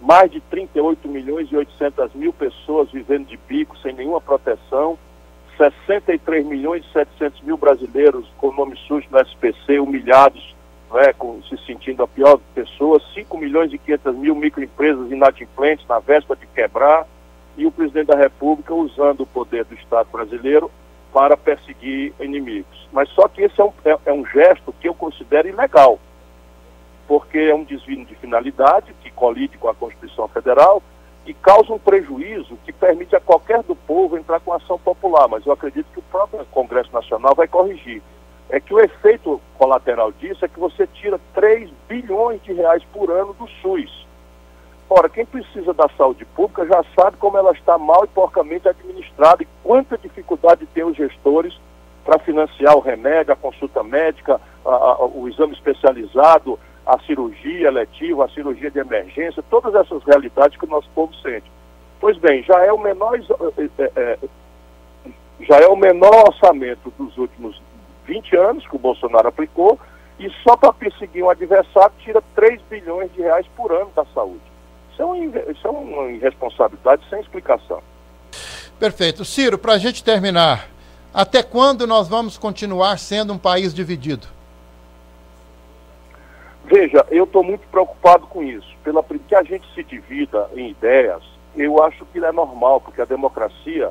mais 0.00 0.30
de 0.30 0.40
38 0.42 1.08
milhões 1.08 1.48
e 1.50 1.56
800 1.56 2.14
mil 2.14 2.32
pessoas 2.32 2.92
vivendo 2.92 3.26
de 3.26 3.36
bico, 3.36 3.76
sem 3.78 3.92
nenhuma 3.92 4.20
proteção, 4.20 4.96
63 5.60 6.46
milhões 6.46 6.82
e 6.86 6.92
700 6.92 7.42
mil 7.42 7.58
brasileiros 7.58 8.26
com 8.38 8.50
nome 8.50 8.76
sujo 8.88 9.06
no 9.10 9.20
SPC, 9.20 9.78
humilhados, 9.78 10.56
né, 10.90 11.12
com, 11.12 11.42
se 11.42 11.56
sentindo 11.66 12.02
a 12.02 12.08
pior 12.08 12.40
pessoa, 12.54 12.98
5 13.12 13.36
milhões 13.36 13.70
e 13.70 13.76
500 13.76 14.16
mil 14.16 14.34
microempresas 14.34 15.12
inadimplentes 15.12 15.86
na 15.86 15.98
véspera 15.98 16.40
de 16.40 16.46
quebrar, 16.46 17.06
e 17.58 17.66
o 17.66 17.70
presidente 17.70 18.06
da 18.06 18.16
República 18.16 18.72
usando 18.72 19.20
o 19.20 19.26
poder 19.26 19.66
do 19.66 19.74
Estado 19.74 20.08
brasileiro 20.10 20.70
para 21.12 21.36
perseguir 21.36 22.14
inimigos. 22.18 22.88
Mas 22.90 23.10
só 23.10 23.28
que 23.28 23.42
esse 23.42 23.60
é 23.60 23.64
um, 23.64 23.72
é, 23.84 23.98
é 24.06 24.12
um 24.14 24.24
gesto 24.24 24.72
que 24.80 24.88
eu 24.88 24.94
considero 24.94 25.46
ilegal, 25.46 25.98
porque 27.06 27.38
é 27.38 27.54
um 27.54 27.64
desvio 27.64 28.02
de 28.06 28.14
finalidade 28.14 28.94
que 29.02 29.10
colide 29.10 29.58
com 29.58 29.68
a 29.68 29.74
Constituição 29.74 30.26
Federal 30.28 30.82
e 31.26 31.34
causa 31.34 31.72
um 31.72 31.78
prejuízo 31.78 32.56
que 32.64 32.72
permite 32.72 33.14
a 33.14 33.20
qualquer 33.20 33.62
do 33.62 33.74
povo 33.74 34.16
entrar 34.16 34.40
com 34.40 34.52
ação 34.52 34.78
popular, 34.78 35.28
mas 35.28 35.44
eu 35.44 35.52
acredito 35.52 35.86
que 35.92 35.98
o 35.98 36.10
próprio 36.10 36.44
Congresso 36.46 36.92
Nacional 36.92 37.34
vai 37.34 37.46
corrigir. 37.46 38.02
É 38.48 38.58
que 38.58 38.74
o 38.74 38.80
efeito 38.80 39.40
colateral 39.56 40.10
disso 40.12 40.44
é 40.44 40.48
que 40.48 40.58
você 40.58 40.86
tira 40.86 41.20
3 41.34 41.70
bilhões 41.88 42.42
de 42.42 42.52
reais 42.52 42.82
por 42.92 43.10
ano 43.10 43.32
do 43.34 43.46
SUS. 43.62 44.06
Ora, 44.88 45.08
quem 45.08 45.24
precisa 45.24 45.72
da 45.72 45.88
saúde 45.96 46.24
pública 46.24 46.66
já 46.66 46.84
sabe 46.96 47.16
como 47.16 47.38
ela 47.38 47.52
está 47.52 47.78
mal 47.78 48.04
e 48.04 48.08
porcamente 48.08 48.68
administrada 48.68 49.40
e 49.42 49.48
quanta 49.62 49.96
dificuldade 49.96 50.66
tem 50.74 50.82
os 50.82 50.96
gestores 50.96 51.56
para 52.04 52.18
financiar 52.18 52.76
o 52.76 52.80
remédio, 52.80 53.32
a 53.32 53.36
consulta 53.36 53.84
médica, 53.84 54.40
a, 54.64 54.68
a, 54.68 55.04
o 55.06 55.28
exame 55.28 55.52
especializado, 55.52 56.58
a 56.90 56.98
cirurgia 57.06 57.68
eletiva, 57.68 58.24
a 58.24 58.28
cirurgia 58.30 58.70
de 58.70 58.80
emergência, 58.80 59.44
todas 59.48 59.74
essas 59.74 60.02
realidades 60.02 60.58
que 60.58 60.64
o 60.64 60.68
nosso 60.68 60.88
povo 60.90 61.14
sente. 61.16 61.50
Pois 62.00 62.16
bem, 62.18 62.42
já 62.42 62.64
é 62.64 62.72
o 62.72 62.78
menor, 62.78 63.16
é, 63.16 63.90
é, 63.96 64.18
já 65.42 65.56
é 65.60 65.68
o 65.68 65.76
menor 65.76 66.28
orçamento 66.28 66.92
dos 66.98 67.16
últimos 67.16 67.62
20 68.06 68.36
anos 68.36 68.66
que 68.66 68.74
o 68.74 68.78
Bolsonaro 68.78 69.28
aplicou 69.28 69.78
e 70.18 70.28
só 70.42 70.56
para 70.56 70.72
perseguir 70.72 71.22
um 71.22 71.30
adversário 71.30 71.92
tira 72.00 72.20
3 72.34 72.60
bilhões 72.68 73.12
de 73.12 73.22
reais 73.22 73.46
por 73.56 73.70
ano 73.70 73.90
da 73.94 74.04
saúde. 74.06 74.40
Isso 74.92 75.00
é, 75.00 75.06
um, 75.06 75.24
isso 75.24 75.66
é 75.66 75.70
uma 75.70 76.10
irresponsabilidade 76.10 77.02
sem 77.08 77.20
explicação. 77.20 77.80
Perfeito. 78.80 79.24
Ciro, 79.24 79.58
para 79.58 79.74
a 79.74 79.78
gente 79.78 80.02
terminar, 80.02 80.68
até 81.14 81.42
quando 81.42 81.86
nós 81.86 82.08
vamos 82.08 82.36
continuar 82.36 82.98
sendo 82.98 83.32
um 83.32 83.38
país 83.38 83.72
dividido? 83.72 84.39
Veja, 86.64 87.04
eu 87.10 87.24
estou 87.24 87.42
muito 87.42 87.66
preocupado 87.68 88.26
com 88.26 88.42
isso. 88.42 88.68
Pela 88.84 89.02
que 89.02 89.34
a 89.34 89.42
gente 89.42 89.66
se 89.74 89.82
divida 89.82 90.48
em 90.54 90.70
ideias, 90.70 91.22
eu 91.56 91.82
acho 91.82 92.04
que 92.06 92.18
é 92.24 92.32
normal, 92.32 92.80
porque 92.80 93.00
a 93.00 93.06
democracia 93.06 93.90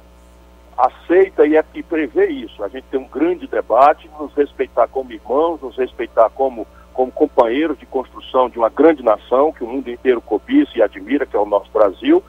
aceita 0.77 1.45
e, 1.45 1.57
é, 1.57 1.65
e 1.73 1.83
prevê 1.83 2.27
isso. 2.27 2.63
A 2.63 2.69
gente 2.69 2.85
tem 2.85 2.99
um 2.99 3.07
grande 3.07 3.47
debate, 3.47 4.09
nos 4.17 4.33
respeitar 4.33 4.87
como 4.87 5.11
irmãos, 5.11 5.61
nos 5.61 5.75
respeitar 5.77 6.29
como 6.29 6.65
como 6.99 7.13
companheiros 7.13 7.79
de 7.79 7.85
construção 7.85 8.49
de 8.49 8.59
uma 8.59 8.67
grande 8.67 9.01
nação 9.01 9.53
que 9.53 9.63
o 9.63 9.67
mundo 9.67 9.89
inteiro 9.89 10.19
cobiça 10.19 10.71
e 10.75 10.81
admira, 10.81 11.25
que 11.25 11.33
é 11.33 11.39
o 11.39 11.45
nosso 11.45 11.71
Brasil, 11.71 12.21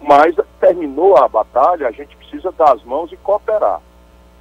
mas 0.00 0.34
terminou 0.58 1.18
a 1.18 1.28
batalha, 1.28 1.86
a 1.86 1.90
gente 1.90 2.16
precisa 2.16 2.50
dar 2.50 2.72
as 2.72 2.82
mãos 2.82 3.12
e 3.12 3.16
cooperar. 3.18 3.78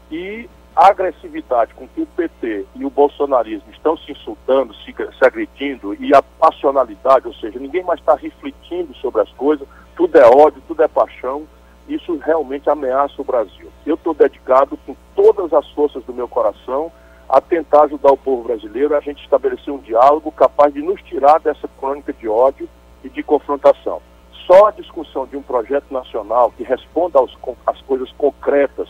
E 0.10 0.50
a 0.76 0.88
agressividade 0.88 1.74
com 1.74 1.88
que 1.88 2.02
o 2.02 2.06
PT 2.06 2.66
e 2.76 2.86
o 2.86 2.90
bolsonarismo 2.90 3.72
estão 3.72 3.98
se 3.98 4.12
insultando, 4.12 4.74
se, 4.76 4.94
se 4.94 5.26
agredindo, 5.26 5.94
e 5.96 6.14
a 6.14 6.22
passionalidade, 6.22 7.28
ou 7.28 7.34
seja, 7.36 7.60
ninguém 7.60 7.84
mais 7.84 8.00
está 8.00 8.16
refletindo 8.16 8.94
sobre 8.96 9.22
as 9.22 9.32
coisas, 9.32 9.66
tudo 9.96 10.18
é 10.18 10.26
ódio, 10.26 10.62
tudo 10.68 10.84
é 10.84 10.88
paixão, 10.88 11.48
isso 11.88 12.18
realmente 12.18 12.70
ameaça 12.70 13.14
o 13.20 13.24
Brasil. 13.24 13.72
Eu 13.86 13.96
estou 13.96 14.14
dedicado 14.14 14.76
com 14.86 14.96
todas 15.16 15.54
as 15.54 15.70
forças 15.72 16.04
do 16.04 16.14
meu 16.14 16.28
coração 16.28 16.92
a 17.30 17.40
tentar 17.40 17.84
ajudar 17.84 18.12
o 18.12 18.18
povo 18.18 18.44
brasileiro 18.44 18.96
a 18.96 19.00
gente 19.00 19.24
estabelecer 19.24 19.74
um 19.74 19.80
diálogo 19.80 20.32
capaz 20.32 20.74
de 20.74 20.82
nos 20.82 21.02
tirar 21.04 21.40
dessa 21.40 21.68
crônica 21.80 22.12
de 22.12 22.28
ódio 22.28 22.68
e 23.04 23.10
de 23.10 23.24
confrontação. 23.24 24.02
Só 24.46 24.68
a 24.68 24.72
discussão 24.72 25.26
de 25.26 25.38
um 25.38 25.42
projeto 25.42 25.92
nacional 25.92 26.52
que 26.52 26.64
responda 26.64 27.20
às 27.66 27.82
coisas 27.82 28.12
concretas, 28.18 28.88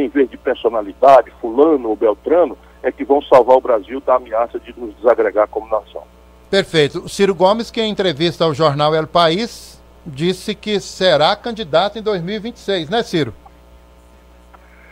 em 0.00 0.08
vez 0.08 0.30
de 0.30 0.36
personalidade, 0.36 1.32
fulano 1.40 1.88
ou 1.88 1.96
beltrano, 1.96 2.56
é 2.82 2.92
que 2.92 3.04
vão 3.04 3.20
salvar 3.22 3.56
o 3.56 3.60
Brasil 3.60 4.00
da 4.00 4.16
ameaça 4.16 4.58
de 4.58 4.74
nos 4.78 4.94
desagregar 4.96 5.48
como 5.48 5.68
nação. 5.68 6.02
Perfeito. 6.50 7.00
O 7.00 7.08
Ciro 7.08 7.34
Gomes, 7.34 7.70
que 7.70 7.80
em 7.80 7.90
entrevista 7.90 8.44
ao 8.44 8.54
jornal 8.54 8.94
El 8.94 9.06
País, 9.06 9.82
disse 10.06 10.54
que 10.54 10.80
será 10.80 11.36
candidato 11.36 11.98
em 11.98 12.02
2026, 12.02 12.88
né, 12.88 13.02
Ciro? 13.02 13.34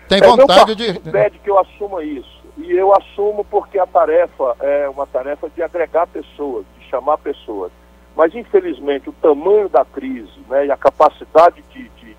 Tem 0.08 0.18
é 0.18 0.26
vontade 0.26 0.74
de. 0.74 1.00
pede 1.00 1.38
que 1.38 1.50
eu 1.50 1.58
assuma 1.58 2.02
isso. 2.02 2.36
E 2.58 2.72
eu 2.72 2.94
assumo 2.94 3.44
porque 3.44 3.78
a 3.78 3.86
tarefa 3.86 4.56
é 4.60 4.88
uma 4.88 5.06
tarefa 5.06 5.48
de 5.50 5.62
agregar 5.62 6.06
pessoas, 6.06 6.64
de 6.78 6.88
chamar 6.88 7.18
pessoas. 7.18 7.70
Mas, 8.16 8.34
infelizmente, 8.34 9.10
o 9.10 9.12
tamanho 9.12 9.68
da 9.68 9.84
crise 9.84 10.40
né, 10.48 10.66
e 10.66 10.70
a 10.70 10.76
capacidade 10.76 11.62
de, 11.70 11.88
de, 11.90 12.14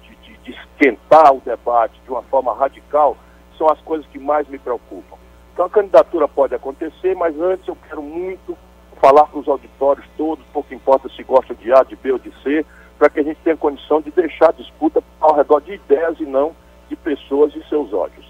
de, 0.48 0.58
esquentar 0.78 1.34
o 1.34 1.42
debate 1.42 2.00
de 2.04 2.10
uma 2.10 2.22
forma 2.24 2.54
radical 2.54 3.18
são 3.58 3.70
as 3.70 3.80
coisas 3.82 4.06
que 4.08 4.20
mais 4.20 4.48
me 4.48 4.58
preocupam. 4.58 5.18
Então, 5.54 5.66
a 5.66 5.70
candidatura 5.70 6.28
pode 6.28 6.54
acontecer, 6.54 7.16
mas 7.16 7.40
antes 7.40 7.68
eu 7.68 7.76
quero 7.88 8.02
muito 8.02 8.58
falar 9.02 9.26
para 9.26 9.40
os 9.40 9.48
auditórios 9.48 10.06
todos, 10.16 10.46
pouco 10.54 10.74
importa 10.74 11.10
se 11.10 11.24
gostam 11.24 11.56
de 11.56 11.72
A, 11.74 11.84
de 11.84 11.96
B 11.96 12.12
ou 12.12 12.20
de 12.20 12.32
C, 12.44 12.66
para 12.98 13.10
que 13.10 13.20
a 13.20 13.24
gente 13.24 13.40
tenha 13.44 13.58
condição 13.58 14.02
de 14.02 14.12
deixar 14.12 14.50
a 14.50 14.54
disputa 14.54 15.04
ao 15.20 15.36
redor 15.36 15.62
de 15.62 15.74
ideias 15.74 16.20
e 16.20 16.26
não 16.26 16.56
de 16.90 16.96
pessoas 16.96 17.54
e 17.56 17.68
seus 17.68 17.94
ódios. 17.94 18.26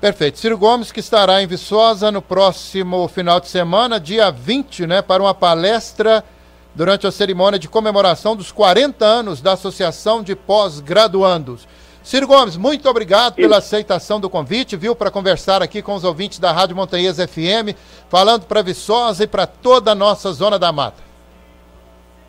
Perfeito. 0.00 0.38
Ciro 0.38 0.58
Gomes, 0.58 0.90
que 0.90 0.98
estará 0.98 1.42
em 1.42 1.46
Viçosa 1.46 2.10
no 2.10 2.20
próximo 2.20 3.06
final 3.06 3.38
de 3.38 3.48
semana, 3.48 4.00
dia 4.00 4.30
20, 4.32 4.86
né, 4.86 5.02
para 5.02 5.22
uma 5.22 5.34
palestra 5.34 6.24
durante 6.74 7.06
a 7.06 7.10
cerimônia 7.10 7.58
de 7.58 7.68
comemoração 7.68 8.34
dos 8.34 8.50
40 8.50 9.04
anos 9.04 9.40
da 9.40 9.52
Associação 9.52 10.22
de 10.22 10.34
Pós-Graduandos. 10.34 11.66
Ciro 12.02 12.26
Gomes, 12.26 12.56
muito 12.56 12.88
obrigado 12.88 13.34
pela 13.34 13.58
aceitação 13.58 14.18
do 14.18 14.28
convite, 14.28 14.76
viu, 14.76 14.96
para 14.96 15.10
conversar 15.10 15.62
aqui 15.62 15.80
com 15.80 15.94
os 15.94 16.02
ouvintes 16.02 16.40
da 16.40 16.50
Rádio 16.50 16.74
Montanhês 16.74 17.16
FM, 17.16 17.76
falando 18.08 18.44
para 18.46 18.62
Viçosa 18.62 19.22
e 19.22 19.26
para 19.26 19.46
toda 19.46 19.92
a 19.92 19.94
nossa 19.94 20.32
Zona 20.32 20.58
da 20.58 20.72
Mata. 20.72 21.00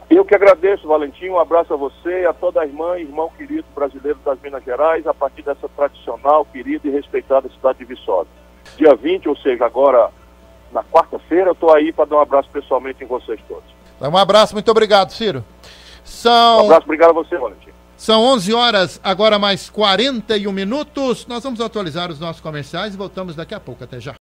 Eu 0.10 0.23
que 0.23 0.36
agradeço, 0.36 0.88
Valentim. 0.88 1.29
Um 1.29 1.39
abraço 1.39 1.73
a 1.73 1.77
você 1.77 2.21
e 2.21 2.25
a 2.27 2.34
toda 2.34 2.62
a 2.62 2.65
irmã 2.67 2.99
e 2.99 3.01
irmão 3.01 3.32
querido 3.36 3.65
brasileiro 3.73 4.19
das 4.23 4.39
Minas 4.41 4.63
Gerais, 4.63 5.08
a 5.08 5.13
partir 5.13 5.41
dessa 5.41 5.67
tradicional, 5.69 6.45
querida 6.45 6.88
e 6.88 6.91
respeitada 6.91 7.49
cidade 7.49 7.79
de 7.79 7.86
Viçosa. 7.86 8.27
Dia 8.77 8.93
20, 8.93 9.27
ou 9.27 9.36
seja, 9.38 9.65
agora 9.65 10.12
na 10.71 10.84
quarta-feira, 10.84 11.49
eu 11.49 11.53
estou 11.53 11.73
aí 11.73 11.91
para 11.91 12.06
dar 12.06 12.17
um 12.17 12.21
abraço 12.21 12.49
pessoalmente 12.49 13.03
em 13.03 13.08
vocês 13.08 13.39
todos. 13.47 13.72
Um 14.01 14.17
abraço, 14.17 14.53
muito 14.53 14.69
obrigado, 14.69 15.12
Ciro. 15.12 15.43
São... 16.03 16.62
Um 16.62 16.65
abraço, 16.65 16.84
obrigado 16.84 17.12
a 17.12 17.13
você, 17.13 17.38
Valentim. 17.38 17.71
São 17.95 18.21
11 18.21 18.53
horas, 18.53 18.99
agora 19.01 19.39
mais 19.39 19.69
41 19.69 20.51
minutos. 20.51 21.25
Nós 21.25 21.41
vamos 21.41 21.62
atualizar 21.62 22.12
os 22.12 22.19
nossos 22.19 22.41
comerciais 22.41 22.93
e 22.93 22.97
voltamos 22.97 23.36
daqui 23.36 23.56
a 23.56 23.60
pouco. 23.60 23.84
Até 23.84 23.99
já. 23.99 24.13